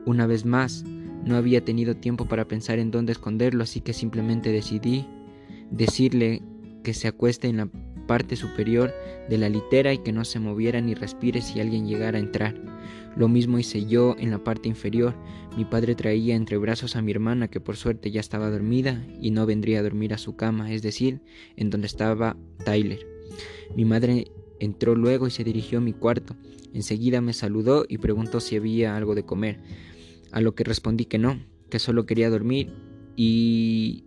Una 0.06 0.28
vez 0.28 0.46
más, 0.46 0.86
no 1.26 1.36
había 1.36 1.64
tenido 1.64 1.96
tiempo 1.96 2.26
para 2.26 2.48
pensar 2.48 2.80
en 2.80 2.92
dónde 2.92 3.12
esconderlo, 3.12 3.64
así 3.64 3.82
que 3.82 3.94
simplemente 3.94 4.52
decidí 4.52 5.06
decirle 5.70 6.42
que 6.84 6.94
se 6.94 7.08
acueste 7.08 7.48
en 7.48 7.58
la 7.58 7.70
parte 8.08 8.36
superior 8.36 8.94
de 9.30 9.38
la 9.38 9.50
litera 9.50 9.94
y 9.94 10.00
que 10.00 10.12
no 10.12 10.26
se 10.26 10.40
moviera 10.40 10.82
ni 10.82 10.94
respire 10.94 11.42
si 11.42 11.60
alguien 11.60 11.88
llegara 11.88 12.18
a 12.18 12.22
entrar. 12.22 12.56
Lo 13.16 13.28
mismo 13.28 13.60
hice 13.60 13.86
yo 13.86 14.16
en 14.18 14.32
la 14.32 14.44
parte 14.44 14.70
inferior. 14.70 15.14
Mi 15.58 15.66
padre 15.66 15.96
traía 15.96 16.36
entre 16.36 16.58
brazos 16.58 16.96
a 16.96 17.02
mi 17.02 17.12
hermana 17.12 17.50
que 17.50 17.60
por 17.60 17.76
suerte 17.76 18.10
ya 18.10 18.20
estaba 18.20 18.50
dormida 18.50 19.06
y 19.22 19.32
no 19.32 19.46
vendría 19.46 19.80
a 19.80 19.84
dormir 19.84 20.14
a 20.14 20.18
su 20.18 20.36
cama, 20.36 20.74
es 20.74 20.82
decir, 20.82 21.22
en 21.56 21.70
donde 21.70 21.88
estaba 21.88 22.38
Tyler. 22.66 23.06
Mi 23.76 23.86
madre 23.86 24.32
entró 24.60 24.96
luego 24.96 25.28
y 25.28 25.32
se 25.32 25.44
dirigió 25.44 25.80
a 25.80 25.82
mi 25.82 25.94
cuarto. 25.94 26.36
Enseguida 26.74 27.20
me 27.20 27.34
saludó 27.34 27.86
y 27.88 27.98
preguntó 27.98 28.40
si 28.40 28.56
había 28.56 28.96
algo 28.96 29.14
de 29.14 29.24
comer 29.24 29.60
a 30.32 30.42
lo 30.42 30.56
que 30.56 30.64
respondí 30.64 31.06
que 31.06 31.18
no. 31.18 31.40
que 31.70 31.80
solo 31.80 32.06
quería 32.06 32.30
dormir 32.30 32.70
y 33.16 34.04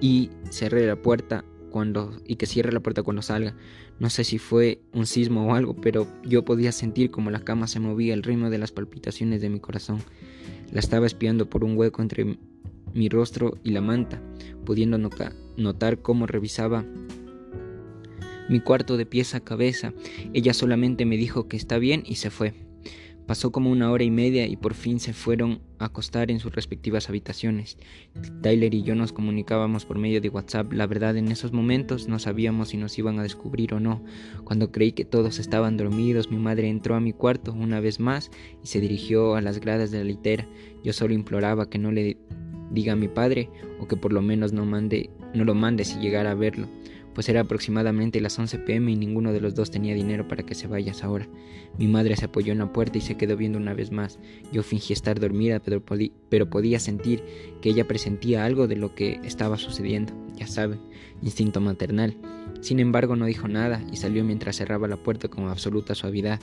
y 0.00 0.30
cerré 0.50 0.86
la 0.86 0.96
puerta 0.96 1.44
cuando 1.70 2.12
y 2.24 2.36
que 2.36 2.46
cierre 2.46 2.72
la 2.72 2.80
puerta 2.80 3.02
cuando 3.02 3.22
salga. 3.22 3.56
No 3.98 4.10
sé 4.10 4.24
si 4.24 4.38
fue 4.38 4.80
un 4.92 5.06
sismo 5.06 5.46
o 5.46 5.54
algo, 5.54 5.74
pero 5.74 6.06
yo 6.24 6.44
podía 6.44 6.72
sentir 6.72 7.10
como 7.10 7.30
la 7.30 7.40
cama 7.40 7.66
se 7.66 7.80
movía 7.80 8.14
al 8.14 8.22
ritmo 8.22 8.50
de 8.50 8.58
las 8.58 8.72
palpitaciones 8.72 9.40
de 9.40 9.50
mi 9.50 9.60
corazón. 9.60 9.98
La 10.72 10.80
estaba 10.80 11.06
espiando 11.06 11.50
por 11.50 11.64
un 11.64 11.76
hueco 11.76 12.02
entre 12.02 12.38
mi 12.92 13.08
rostro 13.08 13.58
y 13.64 13.70
la 13.70 13.80
manta, 13.80 14.22
pudiendo 14.64 14.98
notar 15.56 16.02
cómo 16.02 16.26
revisaba 16.26 16.84
mi 18.48 18.60
cuarto 18.60 18.96
de 18.96 19.06
pies 19.06 19.34
a 19.34 19.40
cabeza. 19.40 19.92
Ella 20.32 20.54
solamente 20.54 21.06
me 21.06 21.16
dijo 21.16 21.48
que 21.48 21.56
está 21.56 21.78
bien 21.78 22.02
y 22.06 22.16
se 22.16 22.30
fue. 22.30 22.54
Pasó 23.26 23.52
como 23.52 23.70
una 23.70 23.90
hora 23.90 24.04
y 24.04 24.10
media 24.10 24.46
y 24.46 24.56
por 24.56 24.74
fin 24.74 25.00
se 25.00 25.14
fueron 25.14 25.60
a 25.78 25.86
acostar 25.86 26.30
en 26.30 26.40
sus 26.40 26.54
respectivas 26.54 27.08
habitaciones. 27.08 27.78
Tyler 28.42 28.74
y 28.74 28.82
yo 28.82 28.94
nos 28.94 29.12
comunicábamos 29.14 29.86
por 29.86 29.98
medio 29.98 30.20
de 30.20 30.28
WhatsApp. 30.28 30.72
La 30.74 30.86
verdad, 30.86 31.16
en 31.16 31.28
esos 31.28 31.52
momentos 31.52 32.06
no 32.06 32.18
sabíamos 32.18 32.68
si 32.68 32.76
nos 32.76 32.98
iban 32.98 33.18
a 33.18 33.22
descubrir 33.22 33.72
o 33.72 33.80
no. 33.80 34.04
Cuando 34.44 34.70
creí 34.70 34.92
que 34.92 35.06
todos 35.06 35.38
estaban 35.38 35.78
dormidos, 35.78 36.30
mi 36.30 36.36
madre 36.36 36.68
entró 36.68 36.96
a 36.96 37.00
mi 37.00 37.14
cuarto 37.14 37.52
una 37.54 37.80
vez 37.80 37.98
más 37.98 38.30
y 38.62 38.66
se 38.66 38.80
dirigió 38.80 39.36
a 39.36 39.40
las 39.40 39.58
gradas 39.58 39.90
de 39.90 39.98
la 39.98 40.04
litera. 40.04 40.46
Yo 40.82 40.92
solo 40.92 41.14
imploraba 41.14 41.70
que 41.70 41.78
no 41.78 41.92
le 41.92 42.18
diga 42.72 42.92
a 42.92 42.96
mi 42.96 43.08
padre 43.08 43.48
o 43.80 43.88
que 43.88 43.96
por 43.96 44.12
lo 44.12 44.20
menos 44.20 44.52
no, 44.52 44.66
mande, 44.66 45.08
no 45.32 45.44
lo 45.44 45.54
mande 45.54 45.84
si 45.84 45.98
llegara 45.98 46.32
a 46.32 46.34
verlo 46.34 46.68
pues 47.14 47.28
era 47.28 47.40
aproximadamente 47.40 48.20
las 48.20 48.38
11 48.38 48.58
pm 48.60 48.92
y 48.92 48.96
ninguno 48.96 49.32
de 49.32 49.40
los 49.40 49.54
dos 49.54 49.70
tenía 49.70 49.94
dinero 49.94 50.26
para 50.28 50.44
que 50.44 50.54
se 50.54 50.66
vayas 50.66 51.04
ahora. 51.04 51.28
Mi 51.78 51.88
madre 51.88 52.16
se 52.16 52.26
apoyó 52.26 52.52
en 52.52 52.58
la 52.58 52.72
puerta 52.72 52.98
y 52.98 53.00
se 53.00 53.16
quedó 53.16 53.36
viendo 53.36 53.58
una 53.58 53.74
vez 53.74 53.90
más. 53.90 54.18
Yo 54.52 54.62
fingí 54.62 54.92
estar 54.92 55.18
dormida, 55.18 55.60
pero, 55.60 55.82
pero 56.28 56.50
podía 56.50 56.78
sentir 56.78 57.22
que 57.60 57.70
ella 57.70 57.86
presentía 57.86 58.44
algo 58.44 58.66
de 58.66 58.76
lo 58.76 58.94
que 58.94 59.20
estaba 59.24 59.56
sucediendo. 59.56 60.12
Ya 60.36 60.46
saben, 60.46 60.80
instinto 61.22 61.60
maternal. 61.60 62.16
Sin 62.64 62.80
embargo, 62.80 63.14
no 63.14 63.26
dijo 63.26 63.46
nada 63.46 63.84
y 63.92 63.96
salió 63.96 64.24
mientras 64.24 64.56
cerraba 64.56 64.88
la 64.88 64.96
puerta 64.96 65.28
con 65.28 65.48
absoluta 65.48 65.94
suavidad. 65.94 66.40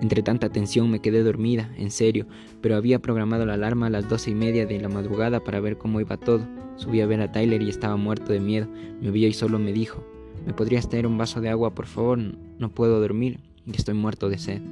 Entre 0.00 0.22
tanta 0.22 0.48
tensión 0.48 0.88
me 0.92 1.00
quedé 1.00 1.24
dormida, 1.24 1.74
en 1.76 1.90
serio, 1.90 2.28
pero 2.60 2.76
había 2.76 3.00
programado 3.00 3.44
la 3.46 3.54
alarma 3.54 3.88
a 3.88 3.90
las 3.90 4.08
doce 4.08 4.30
y 4.30 4.36
media 4.36 4.64
de 4.64 4.80
la 4.80 4.88
madrugada 4.88 5.42
para 5.42 5.58
ver 5.58 5.76
cómo 5.76 6.00
iba 6.00 6.18
todo. 6.18 6.46
Subí 6.76 7.00
a 7.00 7.06
ver 7.06 7.20
a 7.20 7.32
Tyler 7.32 7.62
y 7.62 7.68
estaba 7.68 7.96
muerto 7.96 8.32
de 8.32 8.38
miedo. 8.38 8.68
Me 9.00 9.10
vio 9.10 9.26
y 9.26 9.32
solo 9.32 9.58
me 9.58 9.72
dijo, 9.72 10.06
¿me 10.46 10.52
podrías 10.52 10.88
traer 10.88 11.04
un 11.04 11.18
vaso 11.18 11.40
de 11.40 11.48
agua, 11.48 11.74
por 11.74 11.86
favor? 11.86 12.20
No 12.20 12.72
puedo 12.72 13.00
dormir 13.00 13.40
y 13.66 13.74
estoy 13.74 13.94
muerto 13.94 14.28
de 14.28 14.38
sed. 14.38 14.62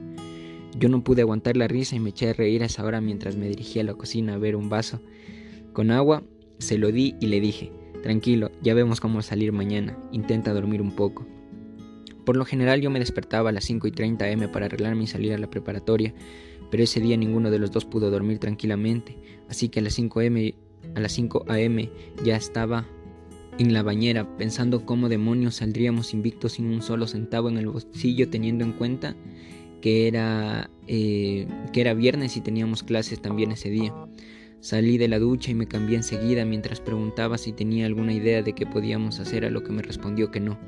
Yo 0.79 0.89
no 0.89 1.03
pude 1.03 1.23
aguantar 1.23 1.57
la 1.57 1.67
risa 1.67 1.97
y 1.97 1.99
me 1.99 2.11
eché 2.11 2.31
a 2.31 2.35
reír 2.35 2.63
a 2.63 2.67
esa 2.67 2.85
hora 2.85 3.01
mientras 3.01 3.35
me 3.35 3.49
dirigía 3.49 3.83
a 3.83 3.87
la 3.87 3.95
cocina 3.95 4.35
a 4.35 4.39
ver 4.39 4.55
un 4.55 4.69
vaso 4.69 5.01
con 5.73 5.91
agua. 5.91 6.23
Se 6.59 6.79
lo 6.79 6.93
di 6.93 7.17
y 7.21 7.27
le 7.27 7.41
dije, 7.41 7.73
tranquilo, 8.05 8.51
ya 8.61 8.75
vemos 8.75 9.01
cómo 9.01 9.23
salir 9.23 9.51
mañana, 9.51 9.99
intenta 10.13 10.53
dormir 10.53 10.83
un 10.83 10.93
poco. 10.93 11.27
Por 12.27 12.37
lo 12.37 12.45
general 12.45 12.83
yo 12.83 12.91
me 12.91 12.99
despertaba 12.99 13.49
a 13.49 13.53
las 13.53 13.65
5 13.65 13.87
y 13.87 13.93
30 13.93 14.27
am 14.27 14.53
para 14.53 14.67
arreglarme 14.67 15.05
y 15.05 15.07
salir 15.07 15.33
a 15.33 15.39
la 15.39 15.49
preparatoria, 15.49 16.13
pero 16.71 16.83
ese 16.83 17.01
día 17.01 17.17
ninguno 17.17 17.51
de 17.51 17.59
los 17.59 17.71
dos 17.71 17.87
pudo 17.87 18.11
dormir 18.11 18.39
tranquilamente, 18.41 19.17
así 19.49 19.71
que 19.71 19.81
a 19.81 19.83
las 19.83 19.95
5 19.95 20.21
am 20.21 20.37
a 20.95 21.01
las 21.01 21.13
5 21.13 21.47
a.m. 21.49 21.91
ya 22.23 22.37
estaba 22.37 22.87
en 23.59 23.73
la 23.73 23.83
bañera 23.83 24.37
pensando 24.37 24.85
cómo 24.85 25.09
demonios 25.09 25.57
saldríamos 25.57 26.13
invictos 26.13 26.53
sin 26.53 26.67
un 26.67 26.83
solo 26.83 27.07
centavo 27.07 27.49
en 27.49 27.57
el 27.57 27.69
bolsillo 27.69 28.29
teniendo 28.29 28.65
en 28.65 28.73
cuenta 28.73 29.17
que 29.81 30.09
era, 30.09 30.69
eh, 30.89 31.49
que 31.73 31.81
era 31.81 31.95
viernes 31.95 32.37
y 32.37 32.43
teníamos 32.43 32.83
clases 32.83 33.23
también 33.23 33.53
ese 33.53 33.71
día. 33.71 33.95
Salí 34.65 34.97
de 34.97 35.09
la 35.09 35.19
ducha 35.19 35.51
y 35.51 35.55
me 35.55 35.69
cambié 35.69 35.95
enseguida 35.95 36.47
mientras 36.47 36.81
preguntaba 36.81 37.37
si 37.37 37.53
tenía 37.53 37.85
alguna 37.85 38.15
idea 38.15 38.41
de 38.41 38.55
qué 38.55 38.65
podíamos 38.65 39.21
hacer, 39.21 39.45
a 39.45 39.51
lo 39.51 39.63
que 39.63 39.73
me 39.73 39.83
respondió 39.83 40.31
que 40.31 40.41
no. 40.41 40.59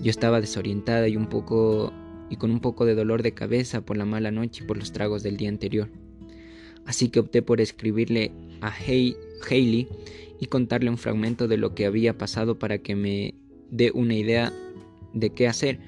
Yo 0.00 0.08
estaba 0.08 0.40
desorientada 0.40 1.06
y 1.06 1.18
un 1.18 1.26
poco 1.26 1.92
y 2.30 2.36
con 2.36 2.50
un 2.50 2.60
poco 2.60 2.86
de 2.86 2.94
dolor 2.94 3.22
de 3.22 3.34
cabeza 3.34 3.82
por 3.82 3.98
la 3.98 4.06
mala 4.06 4.30
noche 4.30 4.64
y 4.64 4.66
por 4.66 4.78
los 4.78 4.92
tragos 4.92 5.22
del 5.22 5.36
día 5.36 5.50
anterior. 5.50 5.90
Así 6.86 7.10
que 7.10 7.20
opté 7.20 7.42
por 7.42 7.60
escribirle 7.60 8.32
a 8.62 8.72
Hey 8.72 9.16
Hailey 9.46 9.86
y 10.40 10.46
contarle 10.46 10.88
un 10.88 10.96
fragmento 10.96 11.46
de 11.46 11.58
lo 11.58 11.74
que 11.74 11.84
había 11.84 12.16
pasado 12.16 12.58
para 12.58 12.78
que 12.78 12.96
me 12.96 13.34
dé 13.70 13.90
una 13.92 14.14
idea 14.14 14.50
de 15.12 15.28
qué 15.28 15.46
hacer, 15.46 15.78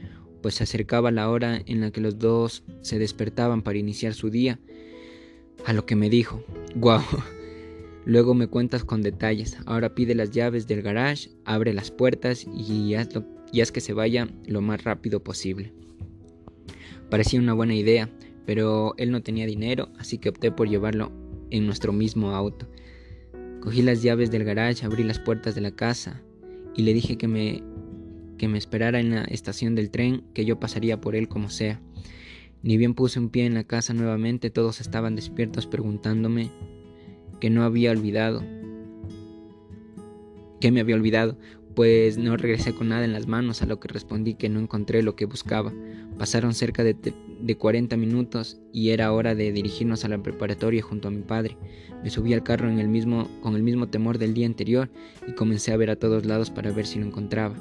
pues 0.42 0.56
se 0.56 0.64
acercaba 0.64 1.10
la 1.10 1.30
hora 1.30 1.62
en 1.64 1.80
la 1.80 1.90
que 1.90 2.02
los 2.02 2.18
dos 2.18 2.62
se 2.82 2.98
despertaban 2.98 3.62
para 3.62 3.78
iniciar 3.78 4.12
su 4.12 4.28
día. 4.28 4.60
A 5.64 5.72
lo 5.72 5.86
que 5.86 5.96
me 5.96 6.10
dijo, 6.10 6.44
guau, 6.74 7.00
luego 8.04 8.34
me 8.34 8.46
cuentas 8.46 8.84
con 8.84 9.02
detalles, 9.02 9.56
ahora 9.66 9.94
pide 9.94 10.14
las 10.14 10.30
llaves 10.30 10.66
del 10.66 10.82
garage, 10.82 11.30
abre 11.44 11.72
las 11.72 11.90
puertas 11.90 12.46
y 12.46 12.94
haz 12.94 13.72
que 13.72 13.80
se 13.80 13.92
vaya 13.92 14.28
lo 14.46 14.60
más 14.60 14.84
rápido 14.84 15.22
posible. 15.22 15.72
Parecía 17.10 17.40
una 17.40 17.52
buena 17.52 17.74
idea, 17.74 18.10
pero 18.46 18.94
él 18.96 19.10
no 19.10 19.22
tenía 19.22 19.46
dinero, 19.46 19.88
así 19.98 20.18
que 20.18 20.30
opté 20.30 20.50
por 20.50 20.68
llevarlo 20.68 21.12
en 21.50 21.66
nuestro 21.66 21.92
mismo 21.92 22.30
auto. 22.30 22.68
Cogí 23.60 23.82
las 23.82 24.02
llaves 24.02 24.30
del 24.30 24.44
garage, 24.44 24.84
abrí 24.84 25.04
las 25.04 25.18
puertas 25.18 25.54
de 25.54 25.60
la 25.60 25.70
casa 25.70 26.20
y 26.74 26.82
le 26.82 26.92
dije 26.92 27.16
que 27.16 27.28
me, 27.28 27.62
que 28.36 28.48
me 28.48 28.58
esperara 28.58 29.00
en 29.00 29.10
la 29.10 29.22
estación 29.24 29.74
del 29.74 29.90
tren, 29.90 30.24
que 30.34 30.44
yo 30.44 30.58
pasaría 30.58 31.00
por 31.00 31.14
él 31.14 31.28
como 31.28 31.48
sea. 31.48 31.80
Ni 32.62 32.76
bien 32.76 32.94
puse 32.94 33.20
un 33.20 33.30
pie 33.30 33.46
en 33.46 33.54
la 33.54 33.64
casa 33.64 33.94
nuevamente, 33.94 34.50
todos 34.50 34.80
estaban 34.80 35.16
despiertos 35.16 35.66
preguntándome 35.66 36.50
que 37.40 37.50
no 37.50 37.64
había 37.64 37.90
olvidado, 37.90 38.42
que 40.60 40.70
me 40.70 40.80
había 40.80 40.96
olvidado, 40.96 41.36
pues 41.74 42.18
no 42.18 42.36
regresé 42.36 42.72
con 42.74 42.88
nada 42.88 43.04
en 43.04 43.12
las 43.12 43.26
manos, 43.26 43.62
a 43.62 43.66
lo 43.66 43.80
que 43.80 43.88
respondí 43.88 44.34
que 44.34 44.48
no 44.48 44.60
encontré 44.60 45.02
lo 45.02 45.16
que 45.16 45.26
buscaba. 45.26 45.72
Pasaron 46.18 46.54
cerca 46.54 46.84
de, 46.84 46.96
de 47.40 47.56
40 47.56 47.96
minutos 47.96 48.60
y 48.72 48.90
era 48.90 49.12
hora 49.12 49.34
de 49.34 49.52
dirigirnos 49.52 50.04
a 50.04 50.08
la 50.08 50.22
preparatoria 50.22 50.82
junto 50.82 51.08
a 51.08 51.10
mi 51.10 51.22
padre. 51.22 51.56
Me 52.02 52.10
subí 52.10 52.32
al 52.32 52.44
carro 52.44 52.70
en 52.70 52.78
el 52.78 52.88
mismo, 52.88 53.28
con 53.40 53.56
el 53.56 53.62
mismo 53.62 53.88
temor 53.88 54.18
del 54.18 54.34
día 54.34 54.46
anterior 54.46 54.90
y 55.26 55.32
comencé 55.32 55.72
a 55.72 55.76
ver 55.76 55.90
a 55.90 55.96
todos 55.96 56.24
lados 56.24 56.50
para 56.50 56.70
ver 56.70 56.86
si 56.86 56.98
lo 57.00 57.06
encontraba. 57.06 57.56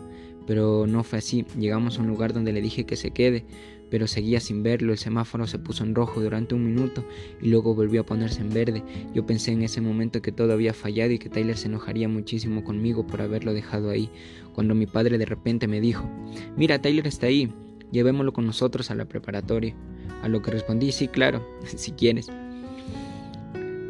Pero 0.46 0.86
no 0.86 1.03
fue 1.03 1.20
así. 1.20 1.46
Llegamos 1.58 1.98
a 1.98 2.01
un 2.01 2.10
lugar 2.10 2.34
donde 2.34 2.51
le 2.51 2.62
dije 2.62 2.86
que 2.86 2.98
se 2.98 3.12
quede, 3.12 3.46
pero 3.93 4.07
seguía 4.07 4.39
sin 4.39 4.63
verlo. 4.63 4.91
El 4.91 4.97
semáforo 4.97 5.45
se 5.45 5.59
puso 5.59 5.83
en 5.83 5.93
rojo 5.93 6.19
durante 6.19 6.55
un 6.55 6.65
minuto 6.65 7.05
y 7.39 7.50
luego 7.50 7.75
volvió 7.75 8.01
a 8.01 8.05
ponerse 8.07 8.41
en 8.41 8.50
verde. 8.50 8.81
Yo 9.13 9.23
pensé 9.27 9.51
en 9.51 9.62
ese 9.62 9.81
momento 9.81 10.19
que 10.19 10.31
todo 10.31 10.51
había 10.51 10.73
fallado 10.73 11.12
y 11.12 11.19
que 11.19 11.29
Tyler 11.29 11.55
se 11.55 11.67
enojaría 11.67 12.09
muchísimo 12.09 12.63
conmigo 12.63 13.05
por 13.05 13.21
haberlo 13.21 13.53
dejado 13.53 13.91
ahí, 13.91 14.09
cuando 14.55 14.73
mi 14.73 14.88
padre 14.88 15.19
de 15.19 15.27
repente 15.27 15.67
me 15.67 15.79
dijo, 15.79 16.09
Mira, 16.57 16.81
Tyler 16.81 17.05
está 17.05 17.27
ahí, 17.27 17.53
llevémoslo 17.91 18.33
con 18.33 18.47
nosotros 18.47 18.89
a 18.89 18.95
la 18.95 19.05
preparatoria. 19.05 19.75
A 20.23 20.27
lo 20.27 20.41
que 20.41 20.50
respondí, 20.50 20.91
sí, 20.91 21.07
claro, 21.07 21.47
si 21.63 21.91
quieres. 21.91 22.31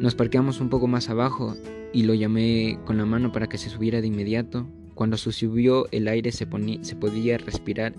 Nos 0.00 0.14
parqueamos 0.14 0.60
un 0.60 0.68
poco 0.68 0.86
más 0.86 1.08
abajo 1.08 1.56
y 1.94 2.02
lo 2.02 2.12
llamé 2.12 2.78
con 2.84 2.98
la 2.98 3.06
mano 3.06 3.32
para 3.32 3.46
que 3.46 3.56
se 3.56 3.70
subiera 3.70 4.02
de 4.02 4.08
inmediato. 4.08 4.66
Cuando 4.94 5.16
se 5.16 5.32
subió 5.32 5.88
el 5.92 6.08
aire 6.08 6.30
se, 6.30 6.46
se 6.82 6.94
podía 6.94 7.38
respirar, 7.38 7.94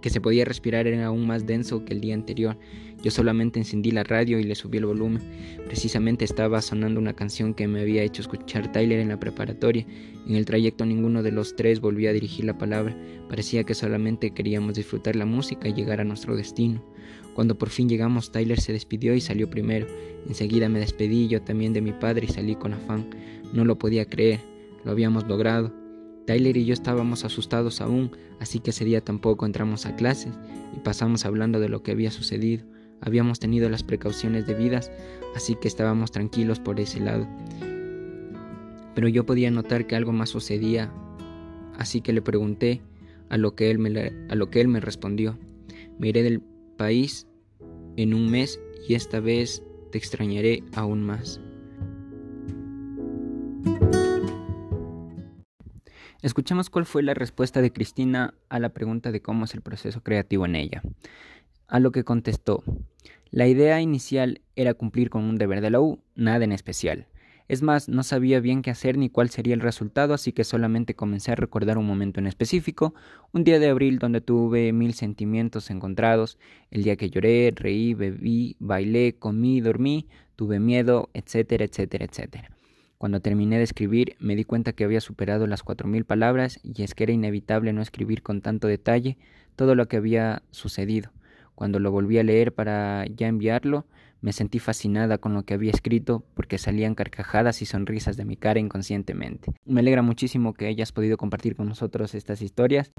que 0.00 0.10
se 0.10 0.20
podía 0.20 0.44
respirar 0.44 0.86
era 0.86 1.06
aún 1.06 1.26
más 1.26 1.46
denso 1.46 1.84
que 1.84 1.92
el 1.92 2.00
día 2.00 2.14
anterior. 2.14 2.56
Yo 3.02 3.10
solamente 3.10 3.58
encendí 3.58 3.90
la 3.90 4.04
radio 4.04 4.38
y 4.38 4.44
le 4.44 4.54
subí 4.54 4.78
el 4.78 4.86
volumen. 4.86 5.22
Precisamente 5.66 6.24
estaba 6.24 6.60
sonando 6.60 7.00
una 7.00 7.14
canción 7.14 7.54
que 7.54 7.66
me 7.66 7.80
había 7.80 8.02
hecho 8.02 8.20
escuchar 8.20 8.72
Tyler 8.72 9.00
en 9.00 9.08
la 9.08 9.18
preparatoria. 9.18 9.86
En 10.26 10.34
el 10.34 10.44
trayecto 10.44 10.84
ninguno 10.84 11.22
de 11.22 11.32
los 11.32 11.56
tres 11.56 11.80
volvió 11.80 12.10
a 12.10 12.12
dirigir 12.12 12.44
la 12.44 12.58
palabra. 12.58 12.96
Parecía 13.28 13.64
que 13.64 13.74
solamente 13.74 14.32
queríamos 14.32 14.74
disfrutar 14.74 15.16
la 15.16 15.24
música 15.24 15.68
y 15.68 15.72
llegar 15.72 16.00
a 16.00 16.04
nuestro 16.04 16.36
destino. 16.36 16.84
Cuando 17.34 17.56
por 17.56 17.70
fin 17.70 17.88
llegamos, 17.88 18.32
Tyler 18.32 18.60
se 18.60 18.72
despidió 18.72 19.14
y 19.14 19.20
salió 19.20 19.48
primero. 19.48 19.86
Enseguida 20.28 20.68
me 20.68 20.80
despedí 20.80 21.28
yo 21.28 21.40
también 21.40 21.72
de 21.72 21.80
mi 21.80 21.92
padre 21.92 22.26
y 22.28 22.32
salí 22.32 22.54
con 22.54 22.74
afán. 22.74 23.08
No 23.54 23.64
lo 23.64 23.78
podía 23.78 24.04
creer, 24.04 24.40
lo 24.84 24.90
habíamos 24.90 25.26
logrado. 25.26 25.79
Tyler 26.26 26.56
y 26.56 26.64
yo 26.64 26.74
estábamos 26.74 27.24
asustados 27.24 27.80
aún, 27.80 28.12
así 28.40 28.60
que 28.60 28.70
ese 28.70 28.84
día 28.84 29.00
tampoco 29.00 29.46
entramos 29.46 29.86
a 29.86 29.96
clases 29.96 30.32
y 30.76 30.80
pasamos 30.80 31.24
hablando 31.24 31.60
de 31.60 31.68
lo 31.68 31.82
que 31.82 31.92
había 31.92 32.10
sucedido. 32.10 32.64
Habíamos 33.00 33.40
tenido 33.40 33.68
las 33.68 33.82
precauciones 33.82 34.46
debidas, 34.46 34.90
así 35.34 35.56
que 35.56 35.68
estábamos 35.68 36.10
tranquilos 36.10 36.60
por 36.60 36.78
ese 36.80 37.00
lado. 37.00 37.26
Pero 38.94 39.08
yo 39.08 39.24
podía 39.24 39.50
notar 39.50 39.86
que 39.86 39.96
algo 39.96 40.12
más 40.12 40.30
sucedía, 40.30 40.92
así 41.78 42.00
que 42.00 42.12
le 42.12 42.22
pregunté, 42.22 42.82
a 43.30 43.38
lo 43.38 43.54
que 43.54 43.70
él 43.70 43.78
me, 43.78 44.12
a 44.28 44.34
lo 44.34 44.50
que 44.50 44.60
él 44.60 44.68
me 44.68 44.80
respondió. 44.80 45.38
Me 45.98 46.08
iré 46.08 46.22
del 46.22 46.42
país 46.76 47.26
en 47.96 48.12
un 48.12 48.30
mes 48.30 48.60
y 48.86 48.94
esta 48.94 49.20
vez 49.20 49.62
te 49.90 49.98
extrañaré 49.98 50.62
aún 50.74 51.02
más. 51.02 51.40
Escuchemos 56.22 56.68
cuál 56.68 56.84
fue 56.84 57.02
la 57.02 57.14
respuesta 57.14 57.62
de 57.62 57.72
Cristina 57.72 58.34
a 58.50 58.58
la 58.58 58.68
pregunta 58.68 59.10
de 59.10 59.22
cómo 59.22 59.46
es 59.46 59.54
el 59.54 59.62
proceso 59.62 60.02
creativo 60.02 60.44
en 60.44 60.54
ella. 60.54 60.82
A 61.66 61.80
lo 61.80 61.92
que 61.92 62.04
contestó, 62.04 62.62
La 63.30 63.46
idea 63.46 63.80
inicial 63.80 64.42
era 64.56 64.74
cumplir 64.74 65.08
con 65.08 65.22
un 65.22 65.38
deber 65.38 65.60
de 65.60 65.70
la 65.70 65.80
U, 65.80 66.02
nada 66.16 66.44
en 66.44 66.52
especial. 66.52 67.06
Es 67.48 67.62
más, 67.62 67.88
no 67.88 68.02
sabía 68.02 68.40
bien 68.40 68.60
qué 68.60 68.70
hacer 68.70 68.98
ni 68.98 69.08
cuál 69.08 69.30
sería 69.30 69.54
el 69.54 69.60
resultado, 69.60 70.12
así 70.12 70.32
que 70.32 70.44
solamente 70.44 70.94
comencé 70.94 71.32
a 71.32 71.36
recordar 71.36 71.78
un 71.78 71.86
momento 71.86 72.20
en 72.20 72.26
específico, 72.26 72.94
un 73.32 73.44
día 73.44 73.58
de 73.58 73.68
abril 73.68 73.98
donde 73.98 74.20
tuve 74.20 74.72
mil 74.72 74.94
sentimientos 74.94 75.70
encontrados, 75.70 76.38
el 76.70 76.82
día 76.82 76.96
que 76.96 77.08
lloré, 77.08 77.52
reí, 77.54 77.94
bebí, 77.94 78.56
bailé, 78.58 79.16
comí, 79.18 79.60
dormí, 79.60 80.06
tuve 80.36 80.60
miedo, 80.60 81.08
etcétera, 81.14 81.64
etcétera, 81.64 82.04
etcétera. 82.04 82.50
Cuando 83.00 83.20
terminé 83.20 83.56
de 83.56 83.62
escribir 83.62 84.14
me 84.18 84.36
di 84.36 84.44
cuenta 84.44 84.74
que 84.74 84.84
había 84.84 85.00
superado 85.00 85.46
las 85.46 85.62
cuatro 85.62 85.88
mil 85.88 86.04
palabras 86.04 86.60
y 86.62 86.82
es 86.82 86.94
que 86.94 87.04
era 87.04 87.14
inevitable 87.14 87.72
no 87.72 87.80
escribir 87.80 88.22
con 88.22 88.42
tanto 88.42 88.68
detalle 88.68 89.16
todo 89.56 89.74
lo 89.74 89.88
que 89.88 89.96
había 89.96 90.42
sucedido. 90.50 91.10
Cuando 91.54 91.78
lo 91.78 91.90
volví 91.90 92.18
a 92.18 92.22
leer 92.22 92.52
para 92.52 93.06
ya 93.06 93.26
enviarlo, 93.26 93.86
me 94.20 94.34
sentí 94.34 94.58
fascinada 94.58 95.16
con 95.16 95.32
lo 95.32 95.44
que 95.44 95.54
había 95.54 95.70
escrito 95.70 96.22
porque 96.34 96.58
salían 96.58 96.94
carcajadas 96.94 97.62
y 97.62 97.64
sonrisas 97.64 98.18
de 98.18 98.26
mi 98.26 98.36
cara 98.36 98.60
inconscientemente. 98.60 99.54
Me 99.64 99.80
alegra 99.80 100.02
muchísimo 100.02 100.52
que 100.52 100.66
hayas 100.66 100.92
podido 100.92 101.16
compartir 101.16 101.56
con 101.56 101.70
nosotros 101.70 102.14
estas 102.14 102.42
historias. 102.42 102.92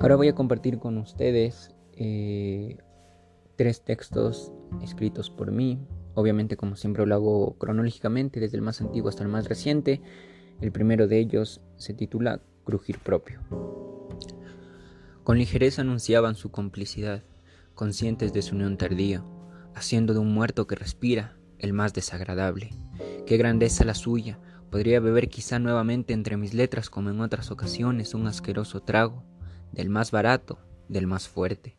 Ahora 0.00 0.16
voy 0.16 0.28
a 0.28 0.34
compartir 0.34 0.78
con 0.78 0.96
ustedes 0.96 1.74
eh, 1.94 2.78
tres 3.56 3.84
textos 3.84 4.52
escritos 4.82 5.30
por 5.30 5.50
mí. 5.50 5.78
Obviamente, 6.14 6.56
como 6.56 6.76
siempre 6.76 7.06
lo 7.06 7.14
hago 7.14 7.58
cronológicamente, 7.58 8.40
desde 8.40 8.56
el 8.56 8.62
más 8.62 8.80
antiguo 8.80 9.08
hasta 9.08 9.22
el 9.22 9.28
más 9.28 9.48
reciente. 9.48 10.02
El 10.60 10.72
primero 10.72 11.08
de 11.08 11.18
ellos 11.18 11.60
se 11.76 11.94
titula 11.94 12.40
Crujir 12.64 12.98
propio. 12.98 13.40
Con 15.24 15.38
ligereza 15.38 15.82
anunciaban 15.82 16.34
su 16.34 16.50
complicidad, 16.50 17.22
conscientes 17.74 18.32
de 18.32 18.42
su 18.42 18.54
unión 18.54 18.76
tardía, 18.76 19.24
haciendo 19.74 20.14
de 20.14 20.20
un 20.20 20.32
muerto 20.32 20.66
que 20.66 20.74
respira 20.74 21.36
el 21.58 21.72
más 21.72 21.94
desagradable. 21.94 22.70
Qué 23.26 23.36
grandeza 23.36 23.84
la 23.84 23.94
suya, 23.94 24.38
podría 24.70 25.00
beber 25.00 25.28
quizá 25.28 25.58
nuevamente 25.58 26.12
entre 26.12 26.36
mis 26.36 26.54
letras 26.54 26.90
como 26.90 27.10
en 27.10 27.20
otras 27.20 27.50
ocasiones 27.50 28.14
un 28.14 28.26
asqueroso 28.26 28.82
trago, 28.82 29.22
del 29.70 29.90
más 29.90 30.10
barato, 30.10 30.58
del 30.88 31.06
más 31.06 31.28
fuerte. 31.28 31.76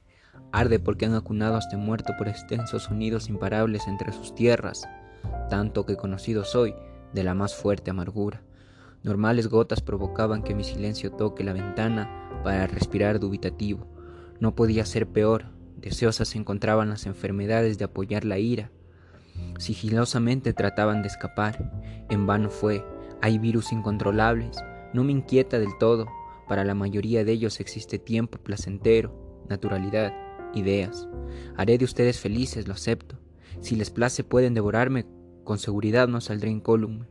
Arde 0.51 0.79
porque 0.79 1.05
han 1.05 1.15
acunado 1.15 1.55
a 1.55 1.59
este 1.59 1.77
muerto 1.77 2.13
por 2.17 2.27
extensos 2.27 2.83
sonidos 2.83 3.29
imparables 3.29 3.87
entre 3.87 4.13
sus 4.13 4.35
tierras, 4.35 4.87
tanto 5.49 5.85
que 5.85 5.95
conocido 5.95 6.45
soy 6.45 6.75
de 7.13 7.23
la 7.23 7.33
más 7.33 7.55
fuerte 7.55 7.91
amargura. 7.91 8.41
Normales 9.03 9.47
gotas 9.47 9.81
provocaban 9.81 10.43
que 10.43 10.55
mi 10.55 10.63
silencio 10.63 11.11
toque 11.11 11.43
la 11.43 11.53
ventana 11.53 12.41
para 12.43 12.67
respirar 12.67 13.19
dubitativo. 13.19 13.87
No 14.39 14.55
podía 14.55 14.85
ser 14.85 15.07
peor. 15.07 15.45
Deseosas 15.77 16.29
se 16.29 16.37
encontraban 16.37 16.89
las 16.89 17.05
enfermedades 17.05 17.77
de 17.77 17.85
apoyar 17.85 18.23
la 18.23 18.39
ira. 18.39 18.71
Sigilosamente 19.57 20.53
trataban 20.53 21.01
de 21.01 21.09
escapar. 21.09 21.71
En 22.09 22.25
vano 22.25 22.49
fue. 22.49 22.85
Hay 23.21 23.39
virus 23.39 23.71
incontrolables. 23.71 24.57
No 24.93 25.03
me 25.03 25.11
inquieta 25.11 25.59
del 25.59 25.77
todo. 25.79 26.07
Para 26.47 26.63
la 26.63 26.75
mayoría 26.75 27.25
de 27.25 27.31
ellos 27.31 27.59
existe 27.59 27.99
tiempo 27.99 28.37
placentero, 28.37 29.13
naturalidad, 29.49 30.13
ideas. 30.53 31.07
Haré 31.57 31.77
de 31.77 31.85
ustedes 31.85 32.19
felices, 32.19 32.67
lo 32.67 32.73
acepto. 32.73 33.17
Si 33.59 33.75
les 33.75 33.89
place 33.89 34.23
pueden 34.23 34.53
devorarme, 34.53 35.05
con 35.43 35.57
seguridad 35.57 36.07
no 36.07 36.21
saldré 36.21 36.49
incólume. 36.49 37.07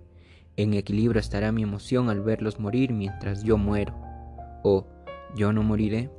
En 0.56 0.74
equilibrio 0.74 1.20
estará 1.20 1.52
mi 1.52 1.62
emoción 1.62 2.10
al 2.10 2.20
verlos 2.20 2.60
morir 2.60 2.92
mientras 2.92 3.42
yo 3.42 3.56
muero. 3.56 3.94
Oh, 4.62 4.86
yo 5.34 5.52
no 5.52 5.62
moriré. 5.62 6.10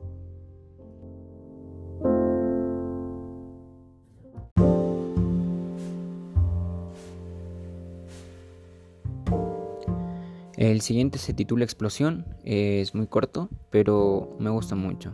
El 10.55 10.81
siguiente 10.81 11.17
se 11.17 11.33
titula 11.33 11.65
Explosión, 11.65 12.25
es 12.43 12.95
muy 12.95 13.07
corto, 13.07 13.49
pero 13.69 14.35
me 14.39 14.49
gusta 14.49 14.75
mucho. 14.75 15.13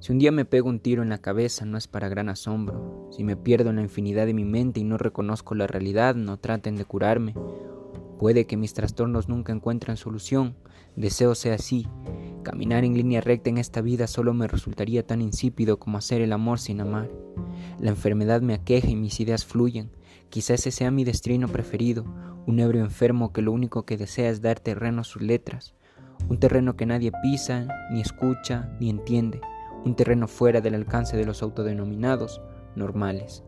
Si 0.00 0.12
un 0.12 0.18
día 0.18 0.32
me 0.32 0.44
pego 0.44 0.68
un 0.68 0.80
tiro 0.80 1.02
en 1.02 1.10
la 1.10 1.18
cabeza 1.18 1.64
no 1.64 1.78
es 1.78 1.86
para 1.86 2.08
gran 2.08 2.28
asombro. 2.28 3.08
Si 3.12 3.22
me 3.22 3.36
pierdo 3.36 3.70
en 3.70 3.76
la 3.76 3.82
infinidad 3.82 4.26
de 4.26 4.34
mi 4.34 4.44
mente 4.44 4.80
y 4.80 4.84
no 4.84 4.98
reconozco 4.98 5.54
la 5.54 5.66
realidad, 5.66 6.14
no 6.14 6.38
traten 6.38 6.76
de 6.76 6.84
curarme. 6.84 7.34
Puede 8.18 8.46
que 8.46 8.56
mis 8.56 8.74
trastornos 8.74 9.28
nunca 9.28 9.52
encuentren 9.52 9.96
solución. 9.96 10.56
Deseo 10.96 11.34
sea 11.34 11.54
así, 11.54 11.86
Caminar 12.42 12.84
en 12.84 12.94
línea 12.94 13.20
recta 13.20 13.50
en 13.50 13.58
esta 13.58 13.82
vida 13.82 14.06
solo 14.06 14.32
me 14.32 14.48
resultaría 14.48 15.06
tan 15.06 15.20
insípido 15.20 15.78
como 15.78 15.98
hacer 15.98 16.22
el 16.22 16.32
amor 16.32 16.58
sin 16.58 16.80
amar. 16.80 17.10
La 17.78 17.90
enfermedad 17.90 18.40
me 18.40 18.54
aqueja 18.54 18.88
y 18.88 18.96
mis 18.96 19.20
ideas 19.20 19.44
fluyen. 19.44 19.90
Quizás 20.30 20.60
ese 20.60 20.70
sea 20.70 20.90
mi 20.90 21.04
destino 21.04 21.48
preferido, 21.48 22.04
un 22.46 22.58
ebrio 22.58 22.82
enfermo 22.82 23.32
que 23.32 23.42
lo 23.42 23.52
único 23.52 23.84
que 23.84 23.98
desea 23.98 24.30
es 24.30 24.40
dar 24.40 24.58
terreno 24.58 25.02
a 25.02 25.04
sus 25.04 25.20
letras, 25.20 25.74
un 26.28 26.38
terreno 26.38 26.76
que 26.76 26.86
nadie 26.86 27.12
pisa, 27.22 27.68
ni 27.92 28.00
escucha, 28.00 28.74
ni 28.80 28.88
entiende, 28.88 29.40
un 29.84 29.94
terreno 29.96 30.28
fuera 30.28 30.60
del 30.60 30.74
alcance 30.74 31.16
de 31.16 31.24
los 31.24 31.42
autodenominados 31.42 32.40
normales. 32.76 33.44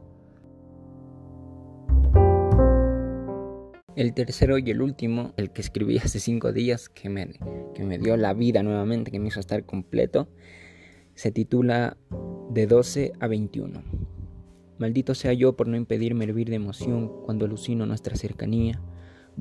El 3.95 4.14
tercero 4.14 4.57
y 4.57 4.71
el 4.71 4.81
último, 4.81 5.35
el 5.37 5.51
que 5.51 5.61
escribí 5.61 5.99
hace 5.99 6.18
cinco 6.18 6.53
días, 6.53 6.88
que 6.88 7.11
me, 7.11 7.35
que 7.75 7.85
me 7.85 7.99
dio 7.99 8.16
la 8.16 8.33
vida 8.33 8.62
nuevamente, 8.62 9.11
que 9.11 9.21
me 9.21 9.29
hizo 9.29 9.40
estar 9.40 9.66
completo, 9.66 10.29
se 11.14 11.31
titula 11.31 11.99
De 12.51 12.66
12 12.66 13.12
a 13.21 13.27
21. 13.27 13.83
Maldito 14.79 15.14
sea 15.14 15.35
yo 15.35 15.57
por 15.57 15.68
no 15.68 15.77
impedirme 15.77 16.25
hervir 16.25 16.49
de 16.49 16.57
emoción 16.57 17.12
cuando 17.25 17.45
alucino 17.45 17.85
nuestra 17.85 18.16
cercanía. 18.16 18.81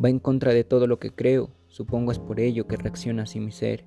Va 0.03 0.09
en 0.09 0.19
contra 0.19 0.53
de 0.53 0.65
todo 0.65 0.85
lo 0.85 0.99
que 0.99 1.11
creo, 1.11 1.51
supongo 1.67 2.11
es 2.11 2.19
por 2.19 2.39
ello 2.39 2.67
que 2.67 2.77
reacciona 2.77 3.23
así 3.23 3.39
mi 3.39 3.51
ser. 3.51 3.85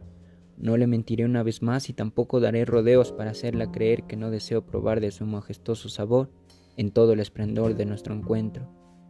No 0.57 0.77
le 0.77 0.87
mentiré 0.87 1.25
una 1.25 1.43
vez 1.43 1.63
más 1.63 1.89
y 1.91 1.93
tampoco 1.93 2.41
daré 2.41 2.65
rodeos 2.65 3.13
para 3.13 3.33
hacerla 3.33 3.73
creer 3.73 4.05
que 4.05 4.17
no 4.17 4.31
deseo 4.31 4.65
probar 4.65 5.01
de 5.01 5.11
su 5.11 5.27
majestuoso 5.27 5.89
sabor 5.89 6.31
en 6.77 6.91
todo 6.91 7.13
el 7.13 7.21
esplendor 7.21 7.77
de 7.77 7.87
nuestro 7.87 8.15
encuentro. 8.15 8.69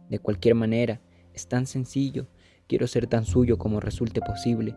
De 0.09 0.19
cualquier 0.19 0.55
manera, 0.55 1.01
es 1.33 1.47
tan 1.47 1.65
sencillo. 1.65 2.27
Quiero 2.67 2.87
ser 2.87 3.07
tan 3.07 3.25
suyo 3.25 3.57
como 3.57 3.79
resulte 3.79 4.21
posible. 4.21 4.73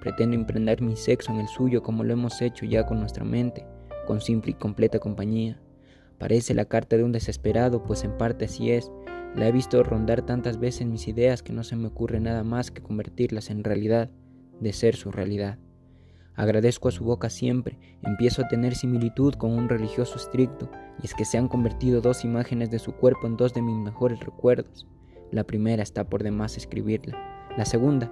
Pretendo 0.00 0.36
emprender 0.36 0.80
mi 0.82 0.96
sexo 0.96 1.32
en 1.32 1.40
el 1.40 1.48
suyo 1.48 1.82
como 1.82 2.04
lo 2.04 2.12
hemos 2.12 2.40
hecho 2.40 2.66
ya 2.66 2.86
con 2.86 3.00
nuestra 3.00 3.24
mente, 3.24 3.66
con 4.06 4.20
simple 4.20 4.52
y 4.52 4.54
completa 4.54 4.98
compañía. 4.98 5.60
Parece 6.18 6.54
la 6.54 6.66
carta 6.66 6.96
de 6.96 7.04
un 7.04 7.12
desesperado, 7.12 7.82
pues 7.82 8.04
en 8.04 8.16
parte 8.16 8.44
así 8.44 8.70
es. 8.70 8.90
La 9.34 9.48
he 9.48 9.52
visto 9.52 9.82
rondar 9.82 10.22
tantas 10.22 10.60
veces 10.60 10.86
mis 10.86 11.08
ideas 11.08 11.42
que 11.42 11.52
no 11.52 11.64
se 11.64 11.74
me 11.74 11.88
ocurre 11.88 12.20
nada 12.20 12.44
más 12.44 12.70
que 12.70 12.82
convertirlas 12.82 13.50
en 13.50 13.64
realidad, 13.64 14.10
de 14.60 14.72
ser 14.72 14.94
su 14.94 15.10
realidad. 15.10 15.58
Agradezco 16.34 16.88
a 16.88 16.92
su 16.92 17.04
boca 17.04 17.28
siempre, 17.28 17.78
empiezo 18.02 18.42
a 18.42 18.48
tener 18.48 18.74
similitud 18.74 19.34
con 19.34 19.52
un 19.52 19.68
religioso 19.68 20.16
estricto, 20.16 20.70
y 21.02 21.06
es 21.06 21.14
que 21.14 21.24
se 21.24 21.36
han 21.36 21.48
convertido 21.48 22.00
dos 22.00 22.24
imágenes 22.24 22.70
de 22.70 22.78
su 22.78 22.92
cuerpo 22.92 23.26
en 23.26 23.36
dos 23.36 23.52
de 23.52 23.60
mis 23.60 23.76
mejores 23.76 24.20
recuerdos. 24.20 24.86
La 25.30 25.44
primera 25.44 25.82
está 25.82 26.04
por 26.04 26.22
demás 26.22 26.56
escribirla. 26.56 27.18
La 27.56 27.66
segunda, 27.66 28.10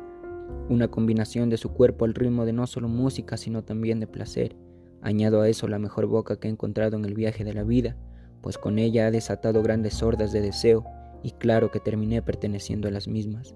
una 0.68 0.88
combinación 0.88 1.48
de 1.48 1.56
su 1.56 1.70
cuerpo 1.70 2.04
al 2.04 2.14
ritmo 2.14 2.44
de 2.44 2.52
no 2.52 2.66
solo 2.66 2.88
música, 2.88 3.36
sino 3.36 3.64
también 3.64 4.00
de 4.00 4.06
placer. 4.06 4.56
Añado 5.02 5.40
a 5.40 5.48
eso 5.48 5.66
la 5.66 5.78
mejor 5.78 6.06
boca 6.06 6.38
que 6.38 6.48
he 6.48 6.50
encontrado 6.50 6.96
en 6.96 7.04
el 7.06 7.14
viaje 7.14 7.42
de 7.44 7.54
la 7.54 7.64
vida, 7.64 7.96
pues 8.42 8.58
con 8.58 8.78
ella 8.78 9.06
ha 9.06 9.10
desatado 9.10 9.62
grandes 9.62 10.02
hordas 10.02 10.32
de 10.32 10.42
deseo, 10.42 10.84
y 11.22 11.32
claro 11.32 11.70
que 11.70 11.80
terminé 11.80 12.22
perteneciendo 12.22 12.88
a 12.88 12.90
las 12.90 13.08
mismas. 13.08 13.54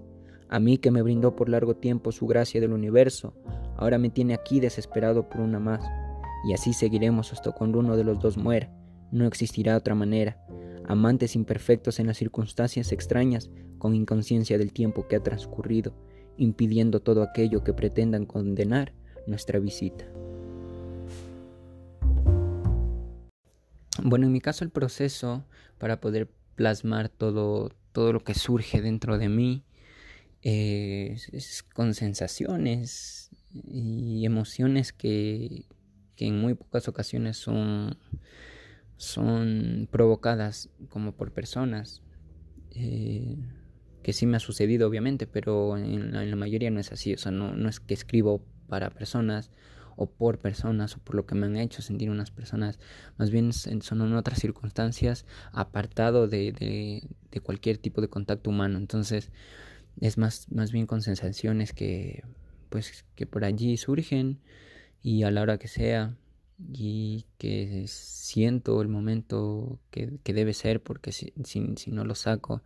A 0.55 0.59
mí 0.61 0.77
que 0.77 0.89
me 0.89 1.01
brindó 1.01 1.35
por 1.35 1.49
largo 1.49 1.75
tiempo 1.75 2.13
su 2.13 2.27
gracia 2.27 2.61
del 2.61 2.71
universo, 2.71 3.33
ahora 3.75 3.97
me 3.97 4.09
tiene 4.09 4.33
aquí 4.33 4.61
desesperado 4.61 5.27
por 5.27 5.41
una 5.41 5.59
más, 5.59 5.83
y 6.47 6.53
así 6.53 6.71
seguiremos 6.71 7.33
hasta 7.33 7.51
cuando 7.51 7.79
uno 7.79 7.97
de 7.97 8.05
los 8.05 8.21
dos 8.21 8.37
muera. 8.37 8.71
No 9.11 9.25
existirá 9.25 9.75
otra 9.75 9.95
manera 9.95 10.37
amantes 10.87 11.35
imperfectos 11.35 11.99
en 11.99 12.07
las 12.07 12.15
circunstancias 12.15 12.93
extrañas, 12.93 13.49
con 13.79 13.95
inconsciencia 13.95 14.57
del 14.57 14.71
tiempo 14.71 15.09
que 15.09 15.17
ha 15.17 15.19
transcurrido, 15.21 15.93
impidiendo 16.37 17.01
todo 17.01 17.21
aquello 17.21 17.65
que 17.65 17.73
pretendan 17.73 18.25
condenar 18.25 18.93
nuestra 19.27 19.59
visita. 19.59 20.05
Bueno, 24.01 24.27
en 24.27 24.31
mi 24.31 24.39
caso 24.39 24.63
el 24.63 24.69
proceso 24.69 25.43
para 25.79 25.99
poder 25.99 26.29
plasmar 26.55 27.09
todo, 27.09 27.71
todo 27.91 28.13
lo 28.13 28.21
que 28.21 28.35
surge 28.35 28.81
dentro 28.81 29.17
de 29.17 29.27
mí 29.27 29.65
eh, 30.47 31.17
es 31.33 31.63
con 31.63 31.95
sensaciones 31.95 33.31
y 33.51 34.23
emociones 34.25 34.93
que, 34.93 35.65
que 36.15 36.27
en 36.27 36.39
muy 36.39 36.53
pocas 36.53 36.87
ocasiones 36.87 37.37
son 37.37 37.97
son 38.97 39.89
provocadas 39.91 40.69
como 40.89 41.13
por 41.13 41.31
personas, 41.31 42.03
eh, 42.75 43.37
que 44.03 44.13
sí 44.13 44.27
me 44.27 44.37
ha 44.37 44.39
sucedido 44.39 44.87
obviamente, 44.87 45.25
pero 45.25 45.77
en 45.77 46.11
la, 46.11 46.35
mayoría 46.35 46.69
no 46.69 46.79
es 46.79 46.91
así, 46.91 47.13
o 47.15 47.17
sea, 47.17 47.31
no, 47.31 47.55
no 47.55 47.67
es 47.67 47.79
que 47.79 47.95
escribo 47.95 48.45
para 48.67 48.91
personas 48.91 49.49
o 49.97 50.05
por 50.11 50.39
personas 50.39 50.95
o 50.95 50.99
por 50.99 51.15
lo 51.15 51.25
que 51.25 51.33
me 51.33 51.47
han 51.47 51.57
hecho 51.57 51.81
sentir 51.81 52.11
unas 52.11 52.29
personas, 52.29 52.79
más 53.17 53.31
bien 53.31 53.51
son 53.51 54.01
en 54.01 54.13
otras 54.13 54.39
circunstancias 54.39 55.25
apartado 55.51 56.27
de, 56.27 56.51
de 57.31 57.41
cualquier 57.41 57.79
tipo 57.79 57.99
de 58.01 58.09
contacto 58.09 58.51
humano. 58.51 58.77
Entonces 58.77 59.31
es 60.01 60.17
más, 60.17 60.51
más 60.51 60.71
bien 60.71 60.85
con 60.87 61.01
sensaciones 61.01 61.73
que 61.73 62.23
pues 62.69 63.05
que 63.15 63.25
por 63.25 63.45
allí 63.45 63.77
surgen 63.77 64.39
y 65.01 65.23
a 65.23 65.31
la 65.31 65.41
hora 65.41 65.57
que 65.57 65.67
sea 65.67 66.15
y 66.73 67.25
que 67.37 67.85
siento 67.87 68.81
el 68.81 68.87
momento 68.87 69.79
que, 69.91 70.19
que 70.23 70.33
debe 70.33 70.53
ser 70.53 70.81
porque 70.81 71.11
si, 71.11 71.33
si, 71.43 71.75
si 71.77 71.91
no 71.91 72.05
lo 72.05 72.15
saco 72.15 72.61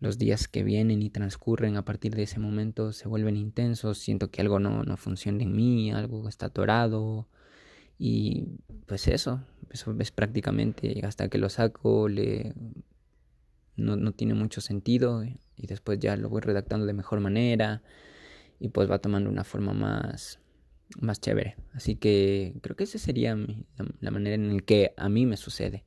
los 0.00 0.18
días 0.18 0.48
que 0.48 0.62
vienen 0.62 1.02
y 1.02 1.10
transcurren 1.10 1.76
a 1.76 1.84
partir 1.84 2.14
de 2.14 2.24
ese 2.24 2.38
momento 2.38 2.92
se 2.92 3.08
vuelven 3.08 3.36
intensos, 3.36 3.98
siento 3.98 4.30
que 4.30 4.42
algo 4.42 4.58
no, 4.58 4.82
no 4.82 4.96
funciona 4.96 5.42
en 5.42 5.56
mí, 5.56 5.90
algo 5.90 6.28
está 6.28 6.46
atorado 6.46 7.26
y 7.98 8.44
pues 8.86 9.08
eso, 9.08 9.42
eso 9.70 9.96
es 9.98 10.10
prácticamente 10.10 11.00
hasta 11.04 11.28
que 11.28 11.38
lo 11.38 11.48
saco 11.48 12.08
le 12.08 12.52
no, 13.76 13.96
no 13.96 14.12
tiene 14.12 14.34
mucho 14.34 14.60
sentido 14.60 15.24
y 15.24 15.66
después 15.66 15.98
ya 15.98 16.16
lo 16.16 16.28
voy 16.28 16.40
redactando 16.40 16.86
de 16.86 16.92
mejor 16.92 17.20
manera 17.20 17.82
y 18.58 18.68
pues 18.68 18.90
va 18.90 18.98
tomando 18.98 19.30
una 19.30 19.44
forma 19.44 19.72
más 19.72 20.40
más 21.00 21.20
chévere. 21.20 21.56
Así 21.72 21.96
que 21.96 22.54
creo 22.62 22.76
que 22.76 22.84
esa 22.84 22.98
sería 22.98 23.36
la, 24.00 24.10
manera 24.10 24.34
en 24.34 24.56
la 24.56 24.62
que 24.62 24.92
a 24.96 25.08
mí 25.08 25.26
me 25.26 25.36
sucede. 25.36 25.84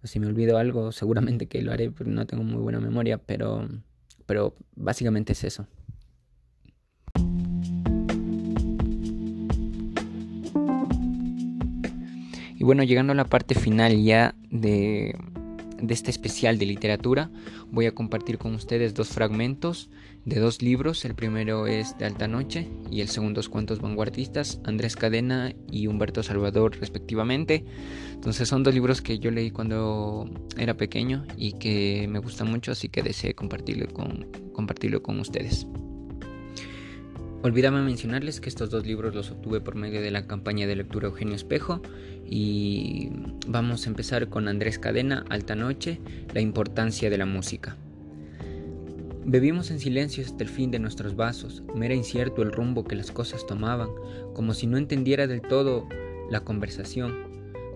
Pues 0.00 0.10
si 0.10 0.20
me 0.20 0.26
olvido 0.26 0.58
algo, 0.58 0.92
seguramente 0.92 1.46
que 1.46 1.62
lo 1.62 1.72
haré, 1.72 1.90
porque 1.90 2.10
no 2.10 2.26
tengo 2.26 2.44
muy 2.44 2.60
buena 2.60 2.80
memoria, 2.80 3.18
pero, 3.18 3.68
pero 4.26 4.54
básicamente 4.76 5.32
es 5.32 5.44
eso. 5.44 5.66
Y 12.56 12.64
bueno, 12.64 12.82
llegando 12.82 13.12
a 13.12 13.16
la 13.16 13.24
parte 13.24 13.54
final 13.54 14.02
ya 14.02 14.34
de, 14.50 15.16
de 15.80 15.94
este 15.94 16.10
especial 16.10 16.58
de 16.58 16.66
literatura, 16.66 17.30
voy 17.70 17.86
a 17.86 17.94
compartir 17.94 18.38
con 18.38 18.54
ustedes 18.54 18.94
dos 18.94 19.08
fragmentos 19.08 19.90
de 20.24 20.40
dos 20.40 20.62
libros. 20.62 21.04
El 21.04 21.14
primero 21.14 21.66
es 21.66 21.96
De 21.98 22.06
Alta 22.06 22.28
Noche 22.28 22.68
y 22.90 23.00
el 23.00 23.08
segundo 23.08 23.40
es 23.40 23.48
Cuentos 23.48 23.80
Vanguardistas, 23.80 24.60
Andrés 24.64 24.96
Cadena 24.96 25.54
y 25.70 25.86
Humberto 25.86 26.22
Salvador 26.22 26.76
respectivamente. 26.78 27.64
Entonces 28.12 28.48
son 28.48 28.62
dos 28.62 28.74
libros 28.74 29.02
que 29.02 29.18
yo 29.18 29.30
leí 29.30 29.50
cuando 29.50 30.28
era 30.56 30.76
pequeño 30.76 31.26
y 31.36 31.52
que 31.52 32.06
me 32.08 32.18
gustan 32.18 32.50
mucho, 32.50 32.72
así 32.72 32.88
que 32.88 33.02
deseé 33.02 33.34
compartirlo 33.34 33.86
con, 33.88 34.26
compartirlo 34.52 35.02
con 35.02 35.20
ustedes. 35.20 35.66
Olvídame 37.44 37.82
mencionarles 37.82 38.40
que 38.40 38.48
estos 38.48 38.70
dos 38.70 38.86
libros 38.86 39.14
los 39.14 39.30
obtuve 39.30 39.60
por 39.60 39.74
medio 39.74 40.00
de 40.00 40.10
la 40.10 40.26
campaña 40.26 40.66
de 40.66 40.76
lectura 40.76 41.08
Eugenio 41.08 41.34
Espejo 41.34 41.82
y 42.24 43.10
vamos 43.46 43.84
a 43.84 43.90
empezar 43.90 44.30
con 44.30 44.48
Andrés 44.48 44.78
Cadena, 44.78 45.26
Alta 45.28 45.54
Noche, 45.54 46.00
la 46.32 46.40
importancia 46.40 47.10
de 47.10 47.18
la 47.18 47.26
música. 47.26 47.76
Bebimos 49.26 49.70
en 49.70 49.78
silencio 49.78 50.24
hasta 50.24 50.42
el 50.42 50.48
fin 50.48 50.70
de 50.70 50.78
nuestros 50.78 51.16
vasos, 51.16 51.62
me 51.74 51.84
era 51.84 51.94
incierto 51.94 52.40
el 52.40 52.50
rumbo 52.50 52.84
que 52.84 52.96
las 52.96 53.10
cosas 53.10 53.46
tomaban, 53.46 53.90
como 54.32 54.54
si 54.54 54.66
no 54.66 54.78
entendiera 54.78 55.26
del 55.26 55.42
todo 55.42 55.86
la 56.30 56.40
conversación, 56.40 57.23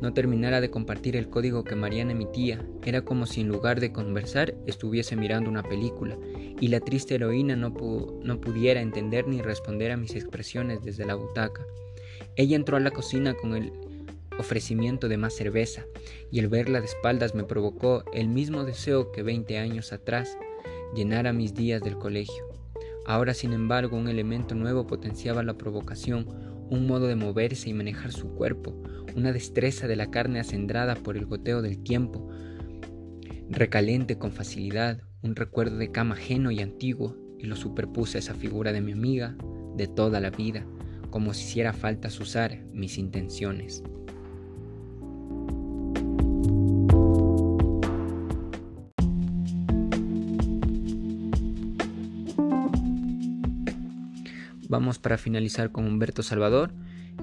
no 0.01 0.15
terminara 0.15 0.61
de 0.61 0.71
compartir 0.71 1.17
el 1.17 1.29
código 1.29 1.65
que 1.65 1.77
Mariana 1.77 2.13
emitía, 2.13 2.65
era 2.85 3.03
como 3.03 3.27
si 3.27 3.41
en 3.41 3.49
lugar 3.49 3.81
de 3.81 3.93
conversar 3.93 4.55
estuviese 4.67 5.17
mirando 5.17 5.51
una 5.51 5.63
película, 5.63 6.17
y 6.61 6.69
la 6.69 6.81
triste 6.81 7.17
heroína 7.17 7.57
no, 7.57 7.75
no 8.23 8.41
pudiera 8.41 8.81
entender 8.81 9.27
ni 9.27 9.43
responder 9.43 9.93
a 9.93 9.97
mis 9.97 10.15
expresiones 10.15 10.83
desde 10.83 11.07
la 11.07 11.15
butaca. 11.15 11.67
Ella 12.37 12.57
entró 12.57 12.77
a 12.77 12.81
la 12.81 12.91
cocina 12.91 13.35
con 13.35 13.55
el 13.55 13.73
ofrecimiento 14.39 15.09
de 15.09 15.17
más 15.17 15.35
cerveza, 15.35 15.85
y 16.31 16.39
el 16.39 16.49
verla 16.49 16.81
de 16.81 16.87
espaldas 16.87 17.35
me 17.35 17.45
provocó 17.45 18.05
el 18.13 18.29
mismo 18.29 18.65
deseo 18.65 19.11
que 19.13 19.23
veinte 19.23 19.59
años 19.59 19.93
atrás, 19.93 20.39
llenara 20.95 21.33
mis 21.33 21.55
días 21.55 21.83
del 21.83 21.99
colegio. 21.99 22.47
Ahora, 23.05 23.35
sin 23.35 23.53
embargo, 23.53 23.97
un 23.97 24.09
elemento 24.09 24.55
nuevo 24.55 24.87
potenciaba 24.87 25.43
la 25.43 25.55
provocación, 25.55 26.27
un 26.71 26.87
modo 26.87 27.07
de 27.07 27.17
moverse 27.17 27.71
y 27.71 27.75
manejar 27.75 28.13
su 28.13 28.35
cuerpo, 28.35 28.83
una 29.17 29.33
destreza 29.33 29.87
de 29.87 29.97
la 29.97 30.11
carne 30.11 30.41
acendrada 30.41 30.95
por 30.95 31.17
el 31.17 31.27
goteo 31.27 31.63
del 31.63 31.83
tiempo, 31.83 32.29
recalente 33.49 34.19
con 34.19 34.33
facilidad, 34.33 35.03
un 35.23 35.35
recuerdo 35.35 35.77
de 35.79 35.91
cama 35.91 36.15
ajeno 36.15 36.51
y 36.51 36.61
antiguo, 36.61 37.17
y 37.39 37.47
lo 37.47 37.57
superpuse 37.57 38.19
a 38.19 38.21
esa 38.21 38.35
figura 38.35 38.73
de 38.73 38.81
mi 38.81 38.93
amiga 38.93 39.37
de 39.77 39.87
toda 39.87 40.21
la 40.21 40.31
vida, 40.31 40.67
como 41.11 41.33
si 41.35 41.45
hiciera 41.45 41.73
falta 41.73 42.09
usar 42.09 42.65
mis 42.73 42.99
intenciones. 42.99 43.83
Vamos 54.79 55.01
para 55.01 55.19
finalizar 55.19 55.73
con 55.73 55.89
Humberto 55.89 56.23
Salvador 56.23 56.71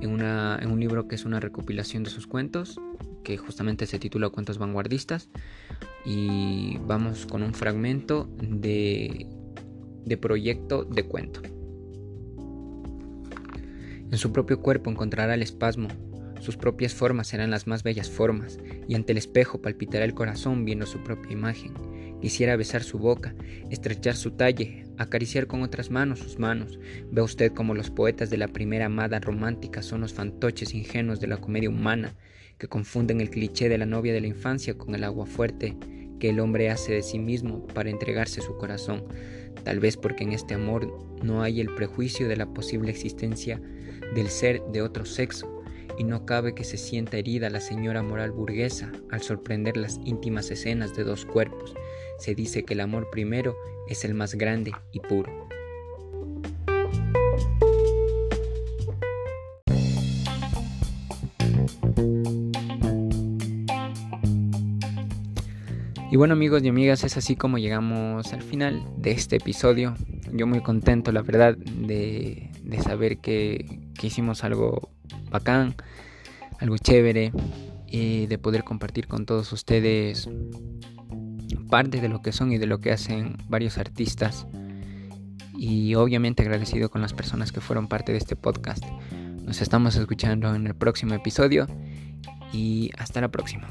en, 0.01 0.11
un 0.11 0.79
libro 0.81 1.07
que 1.07 1.15
es 1.15 1.23
una 1.23 1.39
recopilación 1.39 2.03
de 2.03 2.09
sus 2.09 2.27
cuentos, 2.27 2.81
que 3.23 3.37
justamente 3.37 3.85
se 3.85 3.97
titula 3.97 4.27
Cuentos 4.27 4.57
Vanguardistas. 4.57 5.29
Y 6.03 6.77
vamos 6.79 7.25
con 7.25 7.43
un 7.43 7.53
fragmento 7.53 8.27
de, 8.41 9.25
de 10.03 10.17
proyecto 10.17 10.83
de 10.83 11.03
cuento. 11.03 11.39
En 14.11 14.17
su 14.17 14.33
propio 14.33 14.59
cuerpo 14.59 14.91
encontrará 14.91 15.35
el 15.35 15.41
espasmo, 15.41 15.87
sus 16.41 16.57
propias 16.57 16.93
formas 16.93 17.27
serán 17.27 17.51
las 17.51 17.67
más 17.67 17.83
bellas 17.83 18.09
formas, 18.09 18.59
y 18.85 18.95
ante 18.95 19.13
el 19.13 19.17
espejo 19.17 19.61
palpitará 19.61 20.03
el 20.03 20.13
corazón 20.13 20.65
viendo 20.65 20.85
su 20.85 21.01
propia 21.05 21.31
imagen. 21.31 21.73
Quisiera 22.21 22.55
besar 22.55 22.83
su 22.83 22.97
boca, 22.97 23.35
estrechar 23.69 24.15
su 24.15 24.31
talle, 24.31 24.85
acariciar 24.97 25.47
con 25.47 25.61
otras 25.61 25.91
manos 25.91 26.19
sus 26.19 26.39
manos. 26.39 26.79
Ve 27.11 27.21
usted 27.21 27.51
como 27.51 27.75
los 27.75 27.89
poetas 27.89 28.29
de 28.29 28.37
la 28.37 28.47
primera 28.47 28.85
amada 28.85 29.19
romántica 29.19 29.81
son 29.81 30.01
los 30.01 30.13
fantoches 30.13 30.73
ingenuos 30.73 31.19
de 31.19 31.27
la 31.27 31.37
comedia 31.37 31.69
humana, 31.69 32.15
que 32.57 32.67
confunden 32.67 33.21
el 33.21 33.29
cliché 33.29 33.69
de 33.69 33.77
la 33.77 33.85
novia 33.85 34.13
de 34.13 34.21
la 34.21 34.27
infancia 34.27 34.77
con 34.77 34.95
el 34.95 35.03
agua 35.03 35.25
fuerte 35.25 35.75
que 36.19 36.29
el 36.29 36.39
hombre 36.39 36.69
hace 36.69 36.93
de 36.93 37.03
sí 37.03 37.19
mismo 37.19 37.67
para 37.67 37.89
entregarse 37.89 38.41
su 38.41 38.57
corazón, 38.57 39.03
tal 39.63 39.79
vez 39.79 39.97
porque 39.97 40.23
en 40.23 40.31
este 40.31 40.53
amor 40.53 40.97
no 41.21 41.41
hay 41.41 41.59
el 41.59 41.73
prejuicio 41.75 42.27
de 42.27 42.37
la 42.37 42.53
posible 42.53 42.91
existencia 42.91 43.61
del 44.13 44.29
ser 44.29 44.61
de 44.71 44.81
otro 44.81 45.05
sexo, 45.05 45.51
y 45.97 46.03
no 46.03 46.25
cabe 46.25 46.53
que 46.53 46.63
se 46.63 46.77
sienta 46.77 47.17
herida 47.17 47.49
la 47.49 47.61
señora 47.61 48.03
moral 48.03 48.31
burguesa 48.31 48.91
al 49.11 49.21
sorprender 49.21 49.77
las 49.77 49.99
íntimas 50.03 50.51
escenas 50.51 50.95
de 50.95 51.03
dos 51.03 51.25
cuerpos. 51.25 51.73
Se 52.17 52.35
dice 52.35 52.63
que 52.63 52.73
el 52.73 52.81
amor 52.81 53.09
primero 53.11 53.55
es 53.87 54.05
el 54.05 54.13
más 54.13 54.35
grande 54.35 54.71
y 54.91 54.99
puro. 54.99 55.47
Y 66.11 66.17
bueno 66.17 66.33
amigos 66.33 66.63
y 66.63 66.69
amigas, 66.69 67.03
es 67.03 67.17
así 67.17 67.35
como 67.35 67.57
llegamos 67.57 68.31
al 68.31 68.41
final 68.41 68.85
de 68.97 69.11
este 69.11 69.35
episodio. 69.35 69.95
Yo 70.31 70.47
muy 70.47 70.61
contento, 70.61 71.11
la 71.11 71.21
verdad, 71.21 71.57
de, 71.57 72.49
saber 72.81 73.17
que, 73.17 73.81
que 73.99 74.07
hicimos 74.07 74.45
algo 74.45 74.91
bacán, 75.29 75.75
algo 76.59 76.77
chévere 76.77 77.33
y 77.87 78.27
de 78.27 78.37
poder 78.37 78.63
compartir 78.63 79.07
con 79.07 79.25
todos 79.25 79.51
ustedes 79.51 80.29
parte 81.69 82.01
de 82.01 82.09
lo 82.09 82.21
que 82.21 82.31
son 82.31 82.51
y 82.51 82.57
de 82.57 82.67
lo 82.67 82.79
que 82.79 82.91
hacen 82.91 83.37
varios 83.49 83.77
artistas 83.77 84.47
y 85.57 85.95
obviamente 85.95 86.43
agradecido 86.43 86.89
con 86.89 87.01
las 87.01 87.13
personas 87.13 87.51
que 87.51 87.61
fueron 87.61 87.87
parte 87.87 88.11
de 88.11 88.17
este 88.17 88.35
podcast. 88.35 88.83
Nos 89.43 89.61
estamos 89.61 89.95
escuchando 89.95 90.53
en 90.55 90.67
el 90.67 90.75
próximo 90.75 91.13
episodio 91.13 91.67
y 92.51 92.91
hasta 92.97 93.21
la 93.21 93.29
próxima. 93.29 93.67